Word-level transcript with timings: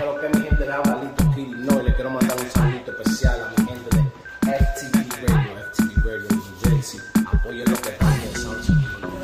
Pero 0.00 0.18
que 0.18 0.28
mi 0.30 0.46
gente 0.46 0.64
de 0.64 0.72
Abalito 0.72 1.24
no, 1.58 1.78
y 1.78 1.84
le 1.84 1.94
quiero 1.94 2.08
mandar 2.08 2.34
un 2.40 2.50
saludito 2.50 2.90
especial 2.90 3.38
a 3.38 3.50
mi 3.50 3.68
gente 3.68 3.96
de 3.96 4.02
FTV 4.56 5.28
Radio, 5.28 5.52
FTV 5.74 6.04
Radio 6.06 6.28
New 6.30 6.42
Jersey. 6.64 7.00
Apoyen 7.30 7.70
lo 7.70 7.76
que 7.76 7.90
están 7.90 8.20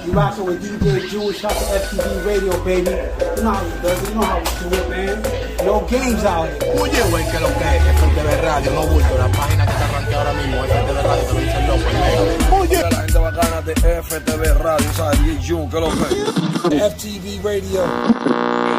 You 0.04 0.12
rockin' 0.12 0.44
with 0.44 0.60
DJ 0.60 1.08
Jewish, 1.08 1.40
shout 1.40 1.52
to 1.52 1.64
FTV 1.80 2.26
Radio, 2.26 2.52
baby. 2.62 2.90
You 2.92 3.42
know 3.42 3.52
how 3.52 3.64
we 3.64 3.70
do 3.80 3.88
it, 3.88 4.06
you 4.06 4.14
know 4.16 4.22
how 4.22 4.38
we 4.38 4.68
do 4.68 4.76
it, 4.76 4.90
man. 4.90 5.22
No 5.64 5.80
games 5.88 6.24
out 6.24 6.46
here. 6.46 6.78
Oye, 6.78 7.02
güey, 7.08 7.24
que 7.30 7.40
lo 7.40 7.48
que 7.56 7.68
es 7.72 7.82
FTV 7.96 8.42
Radio, 8.42 8.70
no 8.72 8.86
bulto, 8.86 9.16
la 9.16 9.28
página 9.32 9.64
que 9.64 9.72
está 9.72 9.84
arranqueada 9.88 10.28
ahora 10.28 10.42
mismo, 10.42 10.62
FTV 10.62 11.02
Radio, 11.02 11.24
te 11.24 11.32
lo 11.32 11.40
dice 11.40 11.56
el 11.56 11.66
loco, 11.68 12.60
Oye, 12.60 12.82
la 12.82 13.00
gente 13.00 13.18
bacana 13.18 13.62
de 13.62 13.74
FTV 14.02 14.54
Radio, 14.62 14.92
¿sabes? 14.92 15.24
DJ 15.24 15.48
Jun, 15.48 15.70
que 15.70 15.80
lo 15.80 15.88
que 15.88 16.76
FTV 16.90 17.42
Radio. 17.42 17.84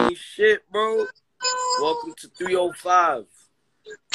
Hey, 0.07 0.15
shit, 0.15 0.61
bro. 0.69 1.07
Welcome 1.81 2.13
to 2.17 2.27
305. 2.37 3.25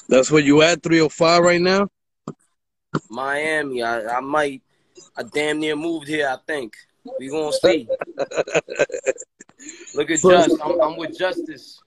That's 0.09 0.31
where 0.31 0.43
you 0.43 0.63
at, 0.63 0.83
305 0.83 1.43
right 1.43 1.61
now? 1.61 1.89
Miami. 3.09 3.83
I, 3.83 4.17
I 4.17 4.21
might, 4.21 4.63
I 5.17 5.23
damn 5.23 5.61
near 5.61 5.77
moved 5.77 6.09
here, 6.09 6.29
I 6.29 6.37
think. 6.47 6.75
We 7.19 7.29
gonna 7.29 7.53
see. 7.53 7.89
Look 9.95 10.11
at 10.11 10.21
Justice. 10.21 10.59
I'm, 10.63 10.81
I'm, 10.81 10.97
with 10.97 11.17
Justice. 11.17 11.81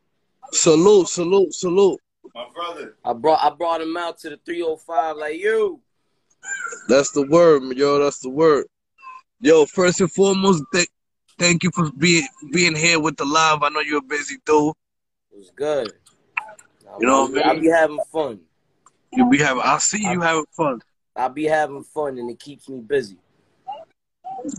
Salute, 0.52 1.08
salute, 1.08 1.54
salute. 1.54 2.00
My 2.34 2.46
brother. 2.54 2.96
I 3.04 3.14
brought 3.14 3.44
I 3.44 3.50
brought 3.50 3.82
him 3.82 3.96
out 3.98 4.18
to 4.20 4.30
the 4.30 4.38
305 4.46 5.18
like 5.18 5.40
you. 5.40 5.82
That's 6.88 7.12
the 7.12 7.24
word, 7.24 7.64
yo. 7.78 8.00
That's 8.00 8.20
the 8.20 8.30
word. 8.30 8.66
Yo, 9.42 9.66
first 9.66 10.02
and 10.02 10.12
foremost, 10.12 10.64
th- 10.74 10.88
thank 11.38 11.64
you 11.64 11.72
for 11.74 11.92
being 11.98 12.28
being 12.52 12.76
here 12.76 13.00
with 13.00 13.18
the 13.18 13.26
live. 13.26 13.64
I 13.64 13.70
know 13.70 13.82
you're 13.82 14.00
a 14.00 14.02
busy 14.02 14.38
dude. 14.46 14.74
Was 15.36 15.52
good. 15.52 15.92
I 16.40 16.98
you 17.00 17.08
know, 17.08 17.30
I 17.44 17.60
be 17.60 17.68
having 17.68 18.00
fun. 18.12 18.40
You 19.12 19.30
be 19.30 19.38
having. 19.40 19.64
I 19.66 19.78
see 19.80 20.02
you 20.02 20.22
I, 20.22 20.28
having 20.28 20.46
fun. 20.52 20.82
I 21.16 21.28
be 21.28 21.44
having 21.44 21.84
fun, 21.84 22.18
and 22.18 22.30
it 22.30 22.40
keeps 22.40 22.70
me 22.70 22.80
busy. 22.80 23.18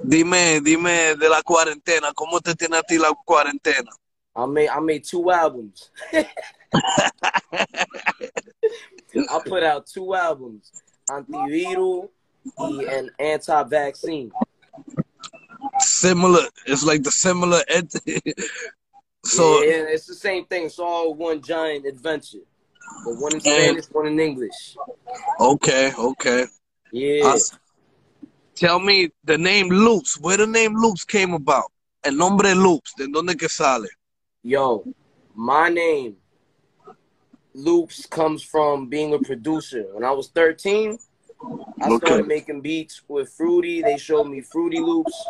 Dime, 0.07 0.61
dime 0.63 1.15
de 1.17 1.29
la 1.29 1.41
cuarentena. 1.43 2.13
¿Cómo 2.15 2.41
te 2.43 2.55
tiene 2.55 2.77
a 2.77 2.83
ti 2.83 2.99
la 2.99 3.15
cuarentena? 3.27 3.91
I 4.35 4.45
made 4.45 4.69
I 4.69 4.81
made 4.81 5.05
two 5.05 5.31
albums. 5.31 5.91
I 6.13 6.27
put 9.47 9.63
out 9.63 9.87
two 9.87 10.15
albums, 10.15 10.73
antiviral 11.09 12.11
and 12.59 13.11
anti-vaccine. 13.19 14.31
Similar. 15.79 16.43
It's 16.67 16.85
like 16.85 17.03
the 17.03 17.11
similar. 17.11 17.63
So 19.27 19.63
yeah, 19.63 19.85
it's 19.89 20.07
the 20.07 20.15
same 20.15 20.45
thing. 20.47 20.67
It's 20.67 20.79
all 20.79 21.15
one 21.15 21.43
giant 21.43 21.87
adventure. 21.87 22.45
But 23.05 23.15
one 23.17 23.35
in 23.35 23.41
Spanish, 23.41 23.85
one 23.87 24.07
in 24.07 24.21
English. 24.21 24.77
Okay, 25.41 25.93
okay. 25.99 26.47
Yeah. 26.93 27.27
Uh, 27.27 27.39
tell 28.55 28.79
me 28.79 29.11
the 29.25 29.37
name 29.37 29.71
Loopz. 29.71 30.21
Where 30.21 30.37
the 30.37 30.47
name 30.47 30.77
Loopz 30.77 31.07
came 31.07 31.35
about? 31.35 31.71
El 32.05 32.13
nombre 32.13 32.55
Loopz. 32.55 32.95
¿De 32.97 33.07
dónde 33.07 33.37
que 33.39 33.49
sale? 33.49 33.89
Yo, 34.43 34.85
my 35.35 35.69
name 35.69 36.17
Loopz 37.57 38.09
comes 38.09 38.43
from 38.43 38.89
being 38.89 39.15
a 39.15 39.19
producer. 39.19 39.87
When 39.93 40.05
I 40.05 40.13
was 40.13 40.29
13, 40.29 40.99
I 41.83 41.89
okay. 41.89 42.07
started 42.07 42.27
making 42.29 42.61
beats 42.61 43.03
with 43.09 43.31
Fruity. 43.31 43.83
They 43.83 43.99
showed 43.99 44.25
me 44.25 44.41
Fruity 44.41 44.79
Loops. 44.79 45.27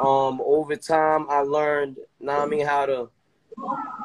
Um, 0.00 0.40
over 0.44 0.76
time, 0.76 1.26
I 1.28 1.40
learned, 1.40 1.98
know 2.22 2.40
I 2.40 2.46
mean, 2.46 2.64
how 2.64 2.86
to 2.86 3.10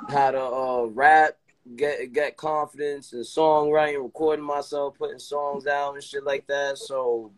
how 0.09 0.31
to 0.31 0.41
uh, 0.41 0.83
rap, 0.85 1.37
get 1.75 2.11
get 2.13 2.37
confidence 2.37 3.13
and 3.13 3.23
songwriting, 3.23 4.03
recording 4.03 4.45
myself, 4.45 4.97
putting 4.97 5.19
songs 5.19 5.67
out 5.67 5.93
and 5.93 6.03
shit 6.03 6.23
like 6.23 6.47
that. 6.47 6.77
So 6.77 7.31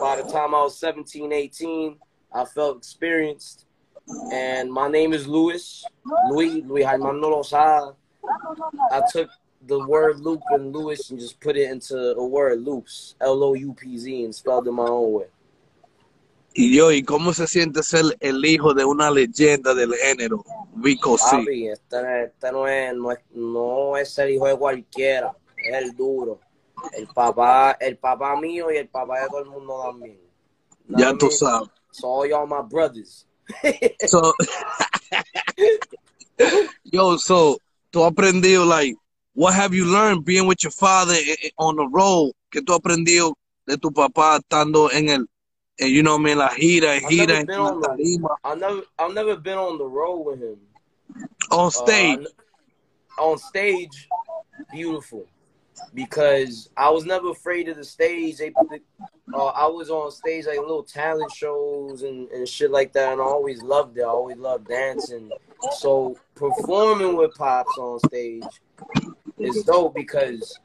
by 0.00 0.20
the 0.20 0.30
time 0.30 0.54
I 0.54 0.62
was 0.62 0.78
17, 0.78 1.32
18, 1.32 1.96
I 2.34 2.44
felt 2.44 2.78
experienced. 2.78 3.66
And 4.32 4.70
my 4.72 4.88
name 4.88 5.12
is 5.12 5.28
Louis 5.28 5.84
Jaimano 6.82 7.22
Lozada. 7.22 7.94
I 8.90 9.02
took 9.10 9.30
the 9.66 9.86
word 9.86 10.20
loop 10.20 10.42
and 10.50 10.74
Louis 10.74 11.10
and 11.10 11.20
just 11.20 11.40
put 11.40 11.56
it 11.56 11.70
into 11.70 11.96
a 11.96 12.26
word 12.26 12.60
loops, 12.60 13.14
L 13.20 13.44
O 13.44 13.54
U 13.54 13.74
P 13.74 13.96
Z, 13.96 14.24
and 14.24 14.34
spelled 14.34 14.66
it 14.66 14.72
my 14.72 14.84
own 14.84 15.12
way. 15.12 15.26
Y 16.54 16.76
yo, 16.76 16.92
¿y 16.92 17.02
cómo 17.02 17.32
se 17.32 17.46
siente 17.46 17.82
ser 17.82 18.04
el 18.20 18.44
hijo 18.44 18.74
de 18.74 18.84
una 18.84 19.10
leyenda 19.10 19.74
del 19.74 19.94
género, 19.94 20.44
Vico? 20.74 21.16
Papi, 21.16 21.68
este, 21.68 22.24
este 22.24 22.52
no, 22.52 22.68
es, 22.68 22.94
no, 22.94 23.12
es, 23.12 23.18
no 23.30 23.96
es 23.96 24.18
el 24.18 24.30
hijo 24.30 24.46
de 24.46 24.56
cualquiera, 24.56 25.34
es 25.56 25.74
el 25.74 25.96
duro. 25.96 26.40
El 26.92 27.06
papá, 27.06 27.72
el 27.80 27.96
papá 27.96 28.38
mío 28.38 28.70
y 28.70 28.76
el 28.76 28.88
papá 28.88 29.20
de 29.20 29.28
todo 29.28 29.38
el 29.40 29.46
mundo 29.46 29.80
también. 29.82 30.20
ya 30.88 31.16
tú 31.16 31.30
sabes. 31.30 31.68
So 31.92 32.22
all 32.22 32.46
my 32.46 32.62
brothers. 32.68 33.26
so, 34.06 34.34
yo, 36.84 37.18
so, 37.18 37.58
tú 37.90 38.02
has 38.02 38.12
aprendido, 38.12 38.66
like, 38.66 38.96
what 39.34 39.54
have 39.54 39.74
you 39.74 39.84
learned 39.84 40.24
being 40.24 40.46
with 40.46 40.62
your 40.62 40.72
father 40.72 41.16
on 41.58 41.76
the 41.76 41.86
road? 41.90 42.32
¿Qué 42.50 42.62
tú 42.62 42.72
has 42.72 42.78
aprendido 42.78 43.34
de 43.66 43.76
tu 43.76 43.92
papá 43.92 44.36
estando 44.36 44.90
en 44.90 45.08
el 45.08 45.26
and 45.80 45.90
you 45.90 46.02
know, 46.02 46.12
what 46.12 46.22
man, 46.22 46.38
la 46.38 46.48
gira, 46.50 47.00
gira, 47.00 47.40
and 47.40 47.48
the, 47.48 48.36
I've 48.44 48.58
never, 48.58 48.82
I've 48.98 49.14
never 49.14 49.36
been 49.36 49.58
on 49.58 49.78
the 49.78 49.84
road 49.84 50.20
with 50.20 50.42
him. 50.42 50.58
On 51.50 51.66
uh, 51.66 51.70
stage. 51.70 52.18
Uh, 53.18 53.22
on 53.22 53.38
stage, 53.38 54.08
beautiful, 54.70 55.26
because 55.94 56.70
I 56.76 56.90
was 56.90 57.04
never 57.04 57.30
afraid 57.30 57.68
of 57.68 57.76
the 57.76 57.84
stage. 57.84 58.38
They 58.38 58.50
put 58.50 58.70
the, 58.70 58.80
uh, 59.34 59.46
I 59.46 59.66
was 59.66 59.90
on 59.90 60.10
stage 60.10 60.46
like 60.46 60.58
little 60.58 60.82
talent 60.82 61.30
shows 61.30 62.02
and, 62.02 62.28
and 62.30 62.48
shit 62.48 62.70
like 62.70 62.92
that, 62.94 63.12
and 63.12 63.20
I 63.20 63.24
always 63.24 63.62
loved 63.62 63.98
it. 63.98 64.02
I 64.02 64.06
always 64.06 64.36
loved 64.36 64.68
dancing. 64.68 65.30
So 65.80 66.18
performing 66.34 67.16
with 67.16 67.34
pops 67.34 67.78
on 67.78 67.98
stage 68.00 68.60
is 69.38 69.64
dope 69.64 69.94
because 69.94 70.58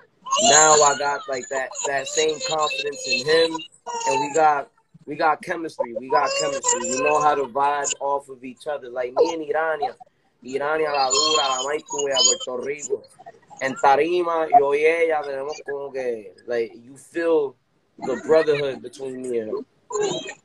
now 0.50 0.74
I 0.74 0.98
got 0.98 1.22
like 1.28 1.48
that 1.50 1.70
that 1.86 2.08
same 2.08 2.40
confidence 2.48 3.08
in 3.08 3.26
him, 3.26 3.58
and 4.10 4.20
we 4.22 4.34
got 4.36 4.70
we 5.08 5.16
got 5.16 5.42
chemistry. 5.42 5.94
We 5.94 6.10
got 6.10 6.30
chemistry. 6.40 6.92
We 6.92 7.02
know 7.02 7.22
how 7.22 7.34
to 7.34 7.46
vibe 7.46 7.94
off 8.02 8.30
of 8.30 8.44
each 8.44 8.68
other. 8.68 8.90
Like 8.90 9.14
me 9.14 9.34
and 9.34 9.44
Irania. 9.44 9.96
Irania 10.44 10.92
la 10.92 11.10
dura, 11.10 11.48
la 11.48 11.60
a 11.60 12.44
Puerto 12.46 12.58
Rico. 12.58 13.04
En 13.60 13.74
Tarima, 13.76 14.48
yo 14.60 14.74
y 14.74 14.86
ella 14.86 15.24
tenemos 15.24 15.60
como 15.66 15.92
que, 15.92 16.36
like, 16.46 16.74
you 16.76 16.96
feel 16.96 17.56
the 17.98 18.22
brotherhood 18.28 18.84
between 18.84 19.20
me 19.20 19.40
and 19.40 19.50
him. 19.50 19.66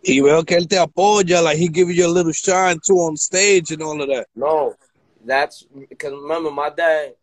Y 0.03 0.21
veo 0.21 0.43
que 0.45 0.57
él 0.57 0.67
te 0.67 0.77
apoya, 0.77 1.43
like 1.43 1.59
he 1.59 1.69
give 1.69 1.91
you 1.91 2.07
a 2.07 2.09
little 2.09 2.33
shine 2.33 2.79
too 2.87 2.95
on 2.95 3.17
stage 3.17 3.71
and 3.71 3.83
all 3.83 4.01
of 4.01 4.09
that. 4.09 4.27
No, 4.35 4.75
that's 5.25 5.67
because 5.89 6.13
remember 6.13 6.51
my 6.51 6.71
dad, 6.71 7.15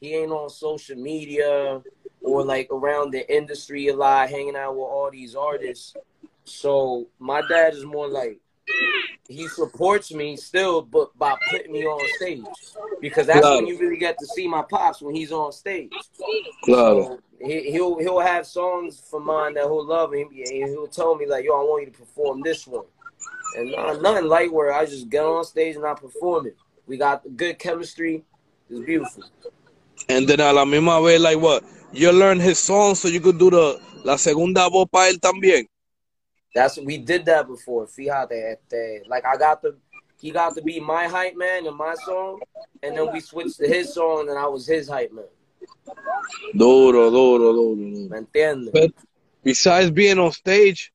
he 0.00 0.16
ain't 0.16 0.32
on 0.32 0.50
social 0.50 0.96
media 0.96 1.80
or 2.22 2.44
like 2.44 2.68
around 2.72 3.12
the 3.12 3.24
industry 3.32 3.88
a 3.88 3.94
lot, 3.94 4.28
hanging 4.28 4.56
out 4.56 4.74
with 4.74 4.82
all 4.82 5.10
these 5.12 5.36
artists. 5.36 5.94
So 6.44 7.08
my 7.18 7.42
dad 7.48 7.74
is 7.74 7.84
more 7.84 8.08
like 8.08 8.40
he 9.28 9.46
supports 9.46 10.12
me 10.12 10.36
still, 10.36 10.82
but 10.82 11.16
by 11.16 11.36
putting 11.50 11.72
me 11.72 11.84
on 11.84 12.00
stage 12.16 12.42
because 13.00 13.26
that's 13.26 13.40
claro. 13.40 13.56
when 13.56 13.66
you 13.68 13.78
really 13.78 13.96
get 13.96 14.18
to 14.18 14.26
see 14.26 14.48
my 14.48 14.62
pops 14.62 15.00
when 15.00 15.14
he's 15.14 15.30
on 15.30 15.52
stage. 15.52 15.92
Claro. 16.64 17.02
So 17.02 17.46
he, 17.46 17.80
will 17.80 17.98
he'll 17.98 18.20
have 18.20 18.46
songs 18.46 19.02
for 19.08 19.20
mine 19.20 19.54
that 19.54 19.64
he'll 19.64 19.86
love, 19.86 20.12
and 20.12 20.26
he'll 20.32 20.88
tell 20.88 21.14
me 21.14 21.26
like, 21.26 21.44
"Yo, 21.44 21.52
I 21.52 21.62
want 21.62 21.86
you 21.86 21.92
to 21.92 21.98
perform 21.98 22.42
this 22.42 22.66
one," 22.66 22.84
and 23.56 23.74
uh, 23.74 23.98
nothing 24.00 24.26
light 24.26 24.52
where 24.52 24.72
I 24.72 24.84
just 24.84 25.08
get 25.08 25.24
on 25.24 25.44
stage 25.44 25.76
and 25.76 25.86
I 25.86 25.94
perform 25.94 26.48
it. 26.48 26.56
We 26.86 26.96
got 26.96 27.22
good 27.36 27.58
chemistry. 27.58 28.24
It's 28.68 28.84
beautiful. 28.84 29.24
And 30.08 30.26
then 30.26 30.40
a 30.40 30.52
la 30.52 30.64
misma 30.64 31.04
vez, 31.04 31.20
like 31.20 31.38
what? 31.38 31.62
You 31.92 32.10
learn 32.12 32.40
his 32.40 32.58
songs 32.58 33.00
so 33.00 33.08
you 33.08 33.20
could 33.20 33.38
do 33.38 33.50
the 33.50 33.80
la 34.04 34.16
segunda 34.16 34.68
voz 34.68 34.86
para 34.90 35.08
él 35.08 35.20
también. 35.20 35.66
That's 36.54 36.78
we 36.78 36.98
did 36.98 37.24
that 37.26 37.46
before. 37.46 37.86
Fíjate, 37.86 38.52
este, 38.52 39.02
like 39.08 39.24
I 39.24 39.36
got 39.36 39.62
the 39.62 39.76
he 40.20 40.30
got 40.30 40.54
to 40.54 40.62
be 40.62 40.80
my 40.80 41.06
hype 41.06 41.36
man 41.36 41.66
in 41.66 41.74
my 41.76 41.94
song, 42.04 42.40
and 42.82 42.96
then 42.96 43.10
we 43.12 43.20
switched 43.20 43.56
to 43.58 43.66
his 43.66 43.94
song, 43.94 44.28
and 44.28 44.38
I 44.38 44.46
was 44.46 44.66
his 44.66 44.88
hype 44.88 45.12
man. 45.12 45.24
Duro, 46.54 47.10
duro, 47.10 47.52
duro. 47.52 47.76
¿Me 47.76 48.18
entiendes? 48.18 48.72
But 48.72 48.92
besides 49.42 49.90
being 49.90 50.18
on 50.18 50.32
stage, 50.32 50.92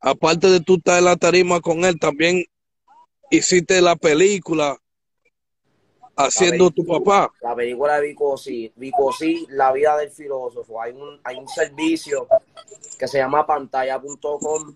aparte 0.00 0.48
de 0.48 0.60
tú 0.60 0.76
estar 0.76 0.98
en 0.98 1.04
la 1.04 1.16
tarima 1.16 1.60
con 1.60 1.84
él, 1.84 1.98
también 2.00 2.44
hiciste 3.30 3.80
la 3.80 3.94
película 3.94 4.76
haciendo 6.16 6.64
la 6.64 6.70
tu 6.70 6.84
papá. 6.84 7.32
La 7.42 7.54
película 7.54 8.00
de 8.00 8.08
Vicosi, 8.08 8.72
Vicosi, 8.76 9.46
la 9.50 9.72
vida 9.72 9.96
del 9.98 10.10
filósofo. 10.10 10.80
Hay 10.80 10.92
un, 10.92 11.20
hay 11.22 11.36
un 11.36 11.48
servicio 11.48 12.26
que 12.98 13.06
se 13.06 13.18
llama 13.18 13.46
pantalla.com 13.46 14.74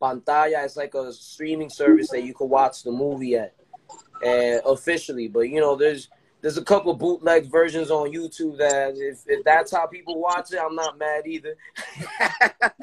Pantalla 0.00 0.64
is 0.64 0.76
like 0.76 0.94
a 0.94 1.12
streaming 1.12 1.70
service 1.70 2.10
that 2.10 2.22
you 2.22 2.34
can 2.34 2.48
watch 2.48 2.82
the 2.82 2.90
movie 2.90 3.36
at 3.36 3.54
uh, 4.24 4.58
officially. 4.66 5.28
But 5.28 5.42
you 5.42 5.60
know, 5.60 5.76
there's 5.76 6.08
there's 6.40 6.58
a 6.58 6.64
couple 6.64 6.94
bootleg 6.94 7.50
versions 7.50 7.90
on 7.90 8.12
YouTube 8.12 8.58
that 8.58 8.94
if, 8.96 9.20
if 9.26 9.44
that's 9.44 9.70
how 9.70 9.86
people 9.86 10.20
watch 10.20 10.52
it, 10.52 10.58
I'm 10.58 10.74
not 10.74 10.98
mad 10.98 11.26
either. 11.26 11.56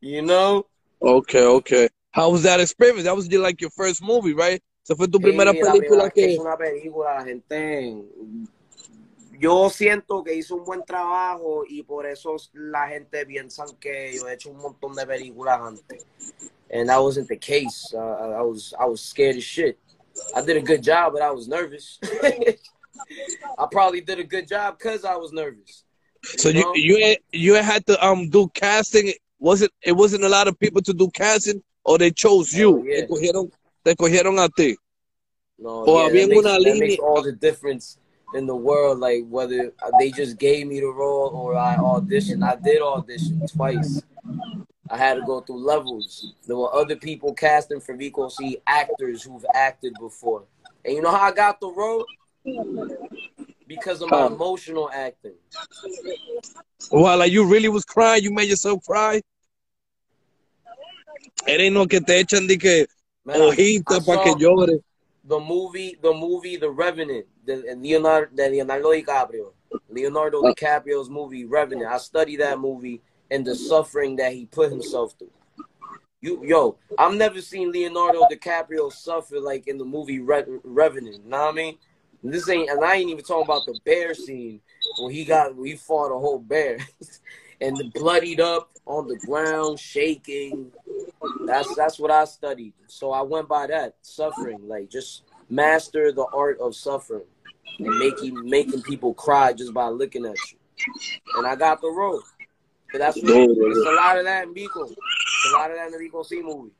you 0.00 0.22
know? 0.22 0.66
Okay, 1.02 1.44
okay. 1.44 1.88
How 2.10 2.30
was 2.30 2.42
that 2.44 2.58
experience? 2.60 3.04
That 3.04 3.14
was 3.14 3.30
like 3.32 3.60
your 3.60 3.70
first 3.70 4.02
movie, 4.02 4.32
right? 4.32 4.62
Esa 4.82 4.96
fue 4.96 5.06
tu 5.06 5.20
primera 5.20 5.52
la 5.52 5.60
película 5.60 6.10
que 6.10 6.38
una 6.38 6.56
película, 6.56 7.22
gente. 7.24 8.02
Yo 9.40 9.70
siento 9.70 10.22
que 10.22 10.34
hice 10.34 10.52
un 10.52 10.64
buen 10.64 10.84
trabajo 10.84 11.64
y 11.66 11.82
por 11.82 12.04
eso 12.04 12.36
la 12.52 12.88
gente 12.88 13.24
piensa 13.24 13.64
que 13.80 14.12
yo 14.14 14.28
he 14.28 14.34
hecho 14.34 14.50
un 14.50 14.58
montón 14.58 14.94
de 14.94 15.06
películas 15.06 15.58
antes. 15.62 16.04
And 16.70 16.90
that 16.90 17.00
wasn't 17.02 17.26
the 17.26 17.38
case. 17.38 17.90
Uh, 17.94 18.36
I 18.38 18.42
was 18.42 18.74
I 18.78 18.84
was 18.84 19.00
scared 19.00 19.36
as 19.36 19.42
shit. 19.42 19.78
I 20.36 20.42
did 20.42 20.58
a 20.58 20.60
good 20.60 20.82
job, 20.82 21.14
but 21.14 21.22
I 21.22 21.30
was 21.30 21.48
nervous. 21.48 21.98
I 23.58 23.66
probably 23.70 24.02
did 24.02 24.18
a 24.18 24.24
good 24.24 24.46
job 24.46 24.76
because 24.76 25.06
I 25.06 25.16
was 25.16 25.32
nervous. 25.32 25.84
So 26.36 26.50
you 26.50 26.70
you 26.74 27.16
you 27.32 27.54
had 27.54 27.86
to 27.86 27.96
um 28.06 28.28
do 28.28 28.46
casting. 28.52 29.14
Was 29.38 29.62
it 29.62 29.72
it 29.82 29.92
wasn't 29.92 30.24
a 30.24 30.28
lot 30.28 30.48
of 30.48 30.58
people 30.58 30.82
to 30.82 30.92
do 30.92 31.08
casting, 31.08 31.62
or 31.82 31.96
they 31.96 32.10
chose 32.10 32.52
you? 32.52 32.76
Oh, 32.76 32.84
yeah. 32.84 33.00
Te 33.00 33.06
cogieron 33.06 33.50
te 33.84 33.94
cogieron 33.94 34.38
a 34.38 34.50
ti. 34.54 34.76
No, 35.58 35.84
O 35.86 35.96
yeah, 35.96 36.08
había 36.10 36.20
that, 36.20 36.28
makes, 36.28 36.46
una 36.46 36.60
that 36.60 36.78
makes 36.78 36.98
all 36.98 37.22
the 37.22 37.32
difference 37.32 37.96
in 38.34 38.46
the 38.46 38.54
world. 38.56 38.98
Like 38.98 39.24
whether 39.28 39.72
they 39.98 40.10
just 40.10 40.38
gave 40.38 40.66
me 40.66 40.80
the 40.80 40.86
role 40.88 41.30
or 41.30 41.56
I 41.56 41.76
auditioned. 41.76 42.44
I 42.44 42.56
did 42.56 42.80
audition 42.82 43.46
twice. 43.46 44.02
I 44.88 44.96
had 44.96 45.14
to 45.14 45.22
go 45.22 45.40
through 45.40 45.64
levels. 45.64 46.34
There 46.46 46.56
were 46.56 46.74
other 46.74 46.96
people 46.96 47.32
casting 47.32 47.80
for 47.80 47.94
Vico 47.94 48.28
C 48.28 48.58
actors 48.66 49.22
who've 49.22 49.44
acted 49.54 49.94
before. 49.98 50.44
And 50.84 50.94
you 50.94 51.02
know 51.02 51.10
how 51.10 51.28
I 51.28 51.32
got 51.32 51.60
the 51.60 51.68
role? 51.68 52.04
Because 53.68 54.02
of 54.02 54.10
my 54.10 54.26
emotional 54.26 54.90
acting. 54.92 55.34
Well, 56.90 57.18
like 57.18 57.30
you 57.30 57.46
really 57.46 57.68
was 57.68 57.84
crying. 57.84 58.24
You 58.24 58.32
made 58.32 58.48
yourself 58.48 58.84
cry. 58.84 59.20
It 61.46 61.60
ain't 61.60 61.74
no 61.74 61.86
que 61.86 62.00
te 62.00 62.22
echan 62.24 62.48
de 62.48 62.56
que 62.56 62.86
Man, 63.24 63.40
I- 63.40 63.82
que 63.86 64.00
saw 64.00 64.34
llore. 64.34 64.80
The 65.30 65.38
movie, 65.38 65.96
the 66.02 66.12
movie, 66.12 66.56
The 66.56 66.68
Revenant, 66.68 67.24
the 67.46 67.76
Leonardo, 67.78 68.30
the 68.34 68.50
Leonardo 68.50 68.90
DiCaprio, 68.90 69.52
Leonardo 69.88 70.38
oh. 70.38 70.52
DiCaprio's 70.52 71.08
movie 71.08 71.44
Revenant. 71.44 71.86
I 71.86 71.98
studied 71.98 72.40
that 72.40 72.58
movie 72.58 73.00
and 73.30 73.46
the 73.46 73.54
suffering 73.54 74.16
that 74.16 74.32
he 74.32 74.46
put 74.46 74.70
himself 74.70 75.14
through. 75.16 75.30
You, 76.20 76.44
yo, 76.44 76.78
I've 76.98 77.14
never 77.14 77.40
seen 77.40 77.70
Leonardo 77.70 78.26
DiCaprio 78.30 78.92
suffer 78.92 79.38
like 79.38 79.68
in 79.68 79.78
the 79.78 79.84
movie 79.84 80.18
Re- 80.18 80.44
Revenant. 80.64 81.24
Know 81.24 81.38
what 81.38 81.52
I 81.52 81.56
mean? 81.56 81.78
This 82.24 82.48
ain't, 82.48 82.68
and 82.68 82.84
I 82.84 82.96
ain't 82.96 83.10
even 83.10 83.24
talking 83.24 83.44
about 83.44 83.64
the 83.66 83.78
bear 83.84 84.14
scene 84.14 84.60
when 84.98 85.12
he 85.12 85.24
got, 85.24 85.52
he 85.64 85.76
fought 85.76 86.14
a 86.14 86.18
whole 86.18 86.40
bear, 86.40 86.78
and 87.60 87.92
bloodied 87.92 88.40
up 88.40 88.70
on 88.86 89.06
the 89.06 89.16
ground, 89.16 89.78
shaking. 89.78 90.72
That's 91.46 91.74
that's 91.74 91.98
what 91.98 92.10
I 92.10 92.24
studied. 92.24 92.74
So 92.86 93.12
I 93.12 93.22
went 93.22 93.48
by 93.48 93.66
that 93.68 93.96
suffering, 94.02 94.66
like 94.66 94.88
just 94.88 95.24
master 95.48 96.12
the 96.12 96.26
art 96.32 96.58
of 96.60 96.74
suffering 96.74 97.26
and 97.78 97.98
making 97.98 98.48
making 98.48 98.82
people 98.82 99.14
cry 99.14 99.52
just 99.52 99.74
by 99.74 99.88
looking 99.88 100.24
at 100.24 100.36
you. 100.50 100.58
And 101.36 101.46
I 101.46 101.56
got 101.56 101.80
the 101.80 101.88
role. 101.88 102.22
But 102.92 102.98
that's 102.98 103.16
what, 103.16 103.26
Duro, 103.26 103.70
it's 103.70 103.86
a 103.86 103.92
lot 103.92 104.18
of 104.18 104.24
that 104.24 104.44
in 104.44 104.54
Vico. 104.54 104.82
It's 104.84 105.54
a 105.54 105.58
lot 105.58 105.70
of 105.70 105.76
that 105.76 105.86
in 105.86 105.92
the 105.92 105.98
Vico 105.98 106.22
C 106.22 106.42
movie. 106.42 106.72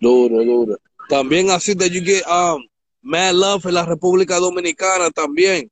Duro, 0.00 0.44
duro. 0.44 0.76
También 1.08 1.50
así 1.50 1.78
that 1.78 1.92
you 1.92 2.00
get 2.00 2.26
um 2.26 2.66
mad 3.02 3.34
love 3.34 3.66
en 3.66 3.74
la 3.74 3.84
República 3.84 4.38
Dominicana 4.40 5.10
también. 5.10 5.70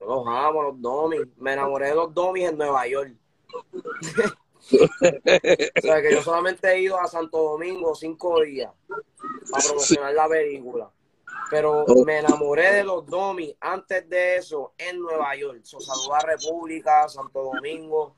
Los 0.00 0.26
amo, 0.26 0.62
los 0.62 0.80
domis. 0.80 1.20
Me 1.38 1.54
enamoré 1.54 1.88
de 1.88 1.94
los 1.94 2.14
domis 2.14 2.48
en 2.48 2.56
Nueva 2.56 2.86
York. 2.86 3.12
O 4.72 5.80
sea, 5.80 6.02
que 6.02 6.12
yo 6.12 6.22
solamente 6.22 6.70
he 6.70 6.82
ido 6.82 6.98
a 6.98 7.06
Santo 7.06 7.38
Domingo 7.38 7.94
cinco 7.94 8.40
días 8.42 8.72
para 9.50 9.64
promocionar 9.64 10.14
la 10.14 10.28
película. 10.28 10.90
Pero 11.50 11.84
me 12.06 12.18
enamoré 12.18 12.72
de 12.74 12.84
los 12.84 13.04
domis 13.06 13.54
antes 13.60 14.08
de 14.08 14.36
eso 14.36 14.72
en 14.78 15.00
Nueva 15.00 15.34
York. 15.34 15.60
So, 15.64 15.80
saludo 15.80 16.14
a 16.14 16.20
República, 16.20 17.08
Santo 17.08 17.50
Domingo, 17.54 18.14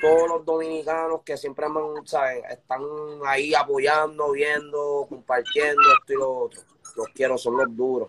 todos 0.00 0.28
los 0.28 0.44
dominicanos 0.46 1.20
que 1.22 1.36
siempre 1.36 1.68
me, 1.68 1.80
¿sabes? 2.06 2.42
están 2.50 2.82
ahí 3.26 3.52
apoyando, 3.54 4.32
viendo, 4.32 5.06
compartiendo 5.10 5.82
esto 5.98 6.12
y 6.12 6.16
lo 6.16 6.36
otro. 6.38 6.62
Los 6.96 7.08
quiero, 7.08 7.36
son 7.36 7.58
los 7.58 7.76
duros. 7.76 8.08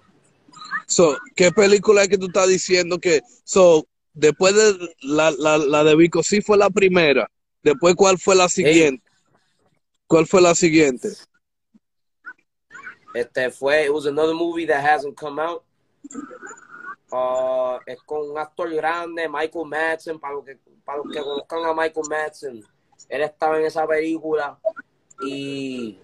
So, 0.87 1.17
¿qué 1.35 1.51
película 1.51 2.03
es 2.03 2.09
que 2.09 2.17
tú 2.17 2.27
estás 2.27 2.47
diciendo 2.47 2.97
que 2.97 3.21
so 3.43 3.85
después 4.13 4.55
de 4.55 4.95
la, 5.01 5.31
la, 5.31 5.57
la 5.57 5.83
de 5.83 5.95
Vico 5.95 6.23
sí 6.23 6.41
fue 6.41 6.57
la 6.57 6.69
primera? 6.69 7.29
Después 7.63 7.95
¿cuál 7.95 8.17
fue 8.17 8.35
la 8.35 8.49
siguiente? 8.49 9.03
¿Cuál 10.07 10.27
fue 10.27 10.41
la 10.41 10.55
siguiente? 10.55 11.09
Este 13.13 13.49
fue, 13.51 13.85
it 13.85 13.91
was 13.91 14.05
another 14.05 14.33
movie 14.33 14.65
that 14.65 14.83
hasn't 14.83 15.15
come 15.15 15.41
out. 15.41 15.63
Uh, 17.11 17.77
es 17.85 18.01
con 18.03 18.29
un 18.29 18.37
actor 18.37 18.69
grande, 18.73 19.27
Michael 19.27 19.65
Madsen, 19.65 20.19
para 20.19 20.35
los 20.35 20.45
que, 20.45 20.57
para 20.85 20.99
los 20.99 21.07
que 21.11 21.19
conozcan 21.19 21.65
a 21.65 21.73
Michael 21.73 22.05
Madsen. 22.09 22.63
Él 23.09 23.21
estaba 23.21 23.59
en 23.59 23.65
esa 23.65 23.85
película 23.85 24.57
y, 25.21 25.99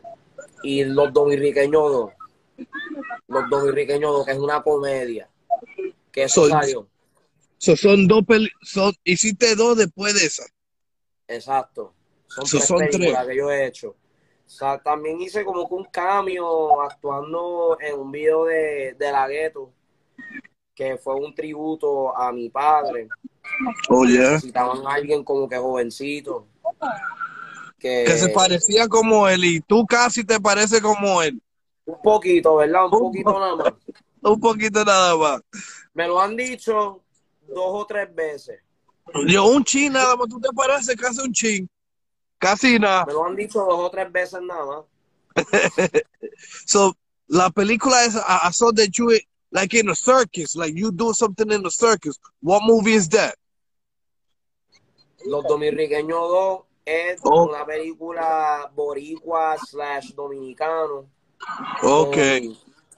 y 0.63 0.83
Los 0.83 1.13
Dominiqueños 1.13 1.91
dos. 1.91 2.11
Los 3.27 3.49
Dominiqueños 3.49 4.11
dos, 4.11 4.25
que 4.25 4.33
es 4.33 4.37
una 4.37 4.61
comedia. 4.61 5.29
Que 6.11 6.23
eso 6.23 6.41
Soy- 6.41 6.51
salió. 6.51 6.87
So, 7.57 7.75
son 7.75 8.07
dos 8.07 8.23
son, 8.61 8.93
hiciste 9.03 9.55
dos 9.55 9.77
después 9.77 10.13
de 10.13 10.25
esa. 10.25 10.43
Exacto. 11.27 11.93
Son 12.27 12.45
So, 12.45 12.57
tres 12.57 12.67
son 12.67 12.77
películas 12.79 13.23
tres. 13.25 13.27
que 13.27 13.37
yo 13.37 13.51
he 13.51 13.67
hecho. 13.67 13.89
O 13.89 14.49
sea, 14.49 14.77
también 14.81 15.19
hice 15.19 15.43
como 15.43 15.67
que 15.67 15.75
un 15.75 15.85
cambio 15.85 16.81
actuando 16.81 17.77
en 17.81 17.99
un 17.99 18.11
video 18.11 18.45
de, 18.45 18.95
de 18.97 19.11
La 19.11 19.27
Gueto, 19.27 19.73
que 20.73 20.97
fue 20.97 21.15
un 21.15 21.33
tributo 21.35 22.15
a 22.15 22.31
mi 22.31 22.49
padre. 22.49 23.09
Oh, 23.89 24.05
yeah. 24.05 24.31
Necesitaban 24.33 24.85
a 24.87 24.93
alguien 24.93 25.23
como 25.23 25.49
que 25.49 25.57
jovencito. 25.57 26.47
Que, 27.79 28.03
Que 28.05 28.17
se 28.17 28.29
parecía 28.29 28.87
como 28.87 29.27
él 29.27 29.43
y 29.45 29.59
tú 29.61 29.85
casi 29.85 30.23
te 30.23 30.39
parece 30.39 30.81
como 30.81 31.21
él. 31.21 31.41
Un 31.85 32.01
poquito, 32.01 32.55
¿verdad? 32.57 32.85
Un 32.85 32.93
Un 32.93 32.99
poquito 32.99 33.39
nada 33.39 33.55
más. 33.55 33.73
Un 34.21 34.39
poquito 34.39 34.83
nada 34.85 35.15
más. 35.15 35.41
Me 35.93 36.07
lo 36.07 36.19
han 36.19 36.35
dicho 36.35 37.03
dos 37.47 37.65
o 37.83 37.85
tres 37.85 38.13
veces. 38.13 38.59
Yo, 39.27 39.45
un 39.45 39.63
chin 39.63 39.93
nada 39.93 40.15
más, 40.15 40.27
tú 40.27 40.39
te 40.39 40.49
pareces 40.49 40.95
casi 40.95 41.21
un 41.21 41.31
chin. 41.31 41.69
Casi 42.37 42.77
nada. 42.77 43.05
Me 43.05 43.13
lo 43.13 43.25
han 43.25 43.35
dicho 43.35 43.59
dos 43.59 43.79
o 43.79 43.89
tres 43.89 44.11
veces 44.11 44.41
nada 44.41 44.65
más. 44.65 44.85
So, 46.65 46.93
la 47.27 47.49
película 47.49 48.03
es, 48.05 48.15
I, 48.15 48.47
I 48.49 48.51
saw 48.51 48.71
that 48.73 48.89
you, 48.97 49.17
like 49.51 49.73
in 49.73 49.89
a 49.89 49.95
circus, 49.95 50.55
like 50.55 50.75
you 50.75 50.91
do 50.91 51.13
something 51.13 51.51
in 51.51 51.65
a 51.65 51.69
circus. 51.71 52.19
What 52.41 52.61
movie 52.63 52.93
is 52.93 53.09
that? 53.09 53.35
Los 55.25 55.43
Dominiqueños 55.45 56.29
2 56.29 56.61
es 56.85 57.19
Oh. 57.23 57.47
una 57.49 57.65
película 57.65 58.71
boricua 58.75 59.57
slash 59.57 60.13
dominicano. 60.13 61.09
Con 61.81 62.11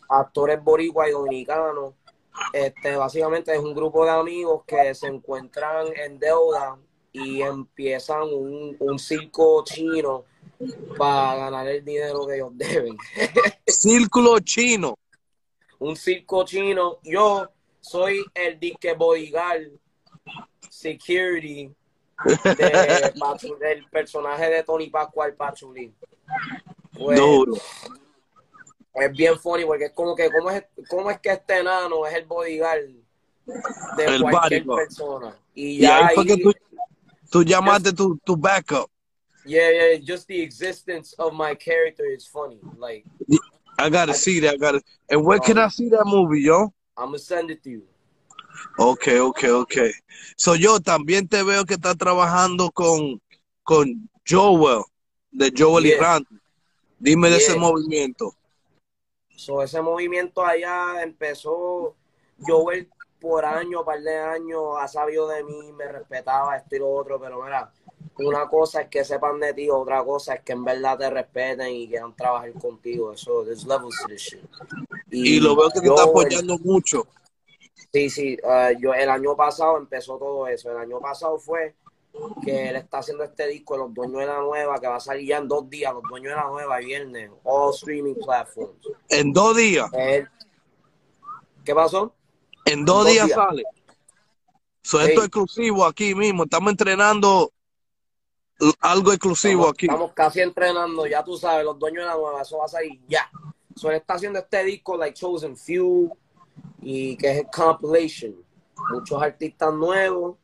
actores 0.10 0.64
boricua 0.64 1.08
y 1.08 1.12
dominicanos. 1.12 1.94
Este, 2.54 2.96
básicamente 2.96 3.54
es 3.54 3.60
un 3.60 3.74
grupo 3.74 4.06
de 4.06 4.12
amigos 4.12 4.64
que 4.66 4.94
se 4.96 5.08
encuentran 5.08 5.88
en 5.96 6.20
deuda 6.20 6.78
y 7.12 7.42
empiezan 7.42 8.24
un, 8.24 8.76
un 8.80 9.00
circo 9.00 9.64
chino 9.64 10.26
para 10.98 11.36
ganar 11.36 11.68
el 11.68 11.84
dinero 11.84 12.26
que 12.28 12.36
ellos 12.36 12.52
deben. 12.54 12.98
Círculo 13.68 14.40
chino. 14.40 14.98
un 15.80 15.96
circo 15.96 16.44
chino. 16.44 17.00
Yo 17.04 17.50
soy 17.80 18.24
el 18.34 18.60
disque 18.60 18.94
bodyguard 18.94 19.72
security 20.70 21.74
de 22.26 23.14
del 23.60 23.86
personaje 23.90 24.50
de 24.50 24.64
Tony 24.64 24.90
Pascual 24.90 25.34
Pachulín. 25.36 25.96
Pues, 26.98 27.18
Duro. 27.18 27.54
Es 28.96 29.12
bien 29.12 29.38
funny 29.40 29.66
porque 29.66 29.86
es 29.86 29.92
como 29.94 30.16
que 30.16 30.30
cómo 30.32 30.50
es, 30.52 30.64
cómo 30.90 31.12
es 31.12 31.20
que 31.20 31.30
este 31.32 31.60
enano 31.60 32.06
es 32.06 32.14
el 32.16 32.26
bodyguard 32.26 32.86
de 33.98 34.06
El 34.06 34.22
cualquier 34.22 34.64
bodyguard. 34.64 34.86
persona 34.88 35.38
y 35.54 35.78
Y 35.78 35.80
ya 35.82 36.08
ahí 36.08 36.16
fue 36.16 36.26
que 36.26 36.34
ahí- 36.34 36.42
tú, 36.44 36.54
tú 37.32 37.44
llamaste 37.44 37.94
tu, 37.94 38.18
tu 38.26 38.36
backup. 38.36 38.90
yeah 39.46 39.72
yeah 39.72 39.98
just 40.06 40.28
the 40.28 40.42
existence 40.42 41.14
of 41.18 41.34
my 41.34 41.56
character 41.56 42.06
is 42.06 42.28
funny 42.28 42.60
like 42.78 43.06
I 43.82 43.90
gotta 43.90 44.14
see 44.14 44.42
that. 44.42 44.56
I 44.56 44.58
gotta. 44.58 44.82
And 45.10 45.24
where 45.24 45.40
can 45.40 45.58
I 45.58 45.70
see 45.70 45.88
that 45.92 46.04
movie, 46.06 46.42
yo? 46.42 46.74
I'm 46.98 47.06
gonna 47.12 47.18
send 47.20 47.50
it 47.50 47.64
to 47.64 47.70
you 47.70 47.84
Okay, 48.78 49.20
okay, 49.20 49.50
okay. 49.52 49.94
So 50.36 50.54
yo 50.56 50.80
también 50.82 51.30
te 51.30 51.44
veo 51.44 51.64
que 51.64 51.76
estás 51.76 51.96
trabajando 51.98 52.72
con, 52.72 53.22
con 53.64 54.10
Joel, 54.28 54.84
de 55.32 55.54
Joel 55.58 55.86
y 55.86 55.90
Yeah. 55.92 56.02
Randy. 56.02 56.40
Dime 57.00 57.30
de 57.30 57.38
ese 57.38 57.56
movimiento. 57.58 58.36
So, 59.40 59.64
ese 59.64 59.82
movimiento 59.82 60.44
allá 60.44 61.02
empezó, 61.02 61.96
Joel 62.42 62.90
por 63.22 63.46
año, 63.46 63.86
par 63.86 64.02
de 64.02 64.18
años, 64.18 64.76
ha 64.78 64.86
sabido 64.90 65.30
de 65.30 65.46
mí, 65.46 65.72
me 65.72 65.88
respetaba 65.88 66.58
esto 66.58 66.76
y 66.76 66.80
lo 66.80 66.90
otro, 66.90 67.22
pero 67.22 67.42
mira, 67.42 67.72
una 68.18 68.50
cosa 68.50 68.82
es 68.82 68.90
que 68.90 69.06
sepan 69.06 69.40
de 69.40 69.54
ti, 69.54 69.70
otra 69.70 70.04
cosa 70.04 70.34
es 70.34 70.42
que 70.42 70.52
en 70.52 70.66
verdad 70.66 70.98
te 70.98 71.10
respeten 71.10 71.70
y 71.70 71.88
quieran 71.88 72.14
trabajar 72.18 72.52
contigo. 72.52 73.14
Eso, 73.14 73.46
there's 73.46 73.66
levels 73.66 73.96
to 74.02 74.10
this 74.10 74.22
shit. 74.22 74.44
Y, 75.10 75.40
lo 75.40 75.56
veo 75.56 75.70
que 75.70 75.80
te 75.80 75.88
está 75.88 76.04
apoyando 76.04 76.58
mucho. 76.60 77.08
Sí, 77.94 78.10
sí, 78.10 78.38
uh, 78.44 78.78
yo 78.78 78.94
el 78.94 79.10
año 79.10 79.38
pasado 79.38 79.78
empezó 79.78 80.18
todo 80.18 80.48
eso. 80.48 80.70
El 80.70 80.80
año 80.80 81.00
pasado 81.00 81.40
fue 81.40 81.76
que 82.44 82.70
él 82.70 82.76
está 82.76 83.00
haciendo 83.00 83.24
este 83.24 83.48
disco 83.48 83.78
Los 83.78 83.94
Dueños 83.94 84.20
de 84.22 84.28
la 84.28 84.40
Nueva, 84.40 84.80
que 84.80 84.88
va 84.88 84.96
a 84.96 85.00
salir 85.00 85.28
ya 85.28 85.38
en 85.38 85.48
dos 85.48 85.70
días, 85.70 85.94
Los 85.94 86.04
Dueños 86.04 86.32
de 86.32 86.36
la 86.36 86.48
Nueva, 86.48 86.78
viernes, 86.80 87.32
all 87.44 87.74
streaming 87.74 88.16
platforms. 88.16 88.78
¿En 89.10 89.32
dos 89.32 89.56
días? 89.56 89.90
¿Qué 91.64 91.76
pasó? 91.76 92.14
En 92.66 92.86
dos, 92.86 93.06
días, 93.08 93.30
sale. 93.30 93.64
So, 94.82 95.00
Esto 95.02 95.22
es 95.22 95.28
exclusivo 95.28 95.86
aquí 95.86 96.16
mismo. 96.16 96.44
Estamos 96.44 96.72
entrenando 96.72 97.52
algo 98.80 99.12
exclusivo 99.12 99.70
aquí. 99.70 99.86
Estamos 99.86 100.14
casi 100.14 100.42
entrenando, 100.42 101.06
ya 101.08 101.24
tú 101.24 101.38
sabes, 101.38 101.66
los 101.66 101.78
dueños 101.80 102.04
de 102.04 102.10
la 102.10 102.16
nueva, 102.16 102.42
eso 102.42 102.58
va 102.58 102.66
a 102.66 102.70
salir 102.70 103.00
ya. 103.08 103.30
So, 103.76 103.90
él 103.90 103.98
está 103.98 104.16
haciendo 104.16 104.40
este 104.40 104.64
disco, 104.64 104.98
like 104.98 105.14
Chosen 105.14 105.56
Few, 105.56 106.16
y 106.82 107.16
que 107.18 107.32
es 107.32 107.38
el 107.40 107.48
compilation. 107.50 108.36
Muchos 108.92 109.22
artistas 109.22 109.74
nuevos, 109.74 110.38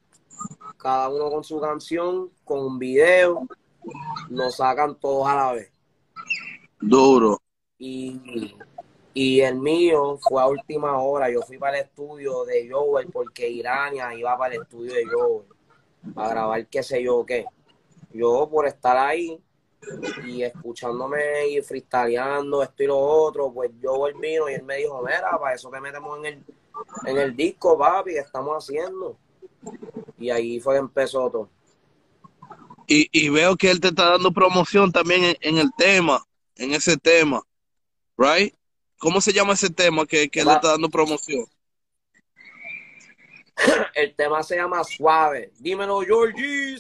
cada 0.85 1.09
uno 1.09 1.31
con 1.31 1.43
su 1.43 1.59
canción, 1.59 2.29
con 2.43 2.59
un 2.59 2.77
video, 2.77 3.47
lo 4.29 4.51
sacan 4.51 4.93
todos 4.99 5.27
a 5.27 5.35
la 5.35 5.53
vez. 5.53 5.71
Duro. 6.79 7.41
Y, 7.79 8.55
y 9.11 9.41
el 9.41 9.55
mío 9.55 10.19
fue 10.21 10.43
a 10.43 10.45
última 10.45 11.01
hora. 11.01 11.31
Yo 11.31 11.41
fui 11.41 11.57
para 11.57 11.79
el 11.79 11.85
estudio 11.85 12.45
de 12.45 12.69
Joel 12.69 13.07
porque 13.11 13.49
Irania 13.49 14.13
iba 14.13 14.37
para 14.37 14.53
el 14.53 14.61
estudio 14.61 14.93
de 14.93 15.05
Joel 15.05 15.45
a 16.15 16.29
grabar 16.29 16.67
qué 16.67 16.83
sé 16.83 17.01
yo 17.01 17.25
qué 17.25 17.47
yo 18.13 18.47
por 18.47 18.67
estar 18.67 18.95
ahí 18.95 19.41
y 20.23 20.43
escuchándome 20.43 21.47
y 21.47 21.61
freestyleando 21.63 22.61
esto 22.61 22.83
y 22.83 22.85
lo 22.85 22.99
otro, 22.99 23.51
pues 23.51 23.71
yo 23.81 23.97
volví 23.97 24.33
y 24.33 24.53
él 24.53 24.61
me 24.61 24.77
dijo, 24.77 25.01
mira, 25.01 25.35
para 25.39 25.55
eso 25.55 25.67
te 25.71 25.81
metemos 25.81 26.19
en 26.19 26.25
el, 26.25 26.43
en 27.07 27.17
el 27.17 27.35
disco, 27.35 27.75
papi, 27.75 28.11
que 28.11 28.19
estamos 28.19 28.63
haciendo. 28.63 29.17
Y 30.17 30.29
ahí 30.29 30.59
fue 30.59 30.75
que 30.75 30.79
empezó 30.79 31.29
todo. 31.29 31.49
Y, 32.87 33.09
y 33.11 33.29
veo 33.29 33.55
que 33.55 33.71
él 33.71 33.79
te 33.79 33.87
está 33.89 34.11
dando 34.11 34.31
promoción 34.31 34.91
también 34.91 35.35
en, 35.41 35.57
el 35.57 35.71
tema, 35.77 36.23
en 36.55 36.73
ese 36.73 36.97
tema, 36.97 37.41
right? 38.17 38.53
¿Cómo 38.99 39.21
se 39.21 39.33
llama 39.33 39.53
ese 39.53 39.69
tema 39.69 40.05
que, 40.05 40.29
que 40.29 40.41
él 40.41 40.47
le 40.47 40.53
está 40.53 40.69
dando 40.69 40.89
promoción? 40.89 41.45
El 43.95 44.13
tema 44.15 44.43
se 44.43 44.57
llama 44.57 44.83
Suave. 44.83 45.51
Dímelo, 45.59 46.01
Georgie. 46.01 46.77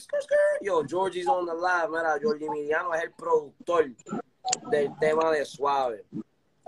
Yo, 0.61 0.83
Georgie's 0.83 1.27
on 1.27 1.45
the 1.45 1.53
live. 1.53 1.89
Mira, 1.89 2.19
Georgie 2.19 2.45
Emiliano 2.45 2.93
es 2.93 3.03
el 3.03 3.11
productor 3.13 3.89
del 4.69 4.91
tema 4.99 5.31
de 5.31 5.45
Suave. 5.45 6.03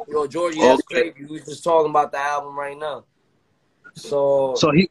Yo, 0.08 0.28
Georgie, 0.28 0.62
that's 0.62 0.84
crazy. 0.84 1.26
We 1.26 1.40
just 1.40 1.64
talking 1.64 1.90
about 1.90 2.12
the 2.12 2.20
album 2.20 2.58
right 2.58 2.78
now. 2.78 3.04
So, 3.96 4.54
so 4.56 4.72
he, 4.72 4.90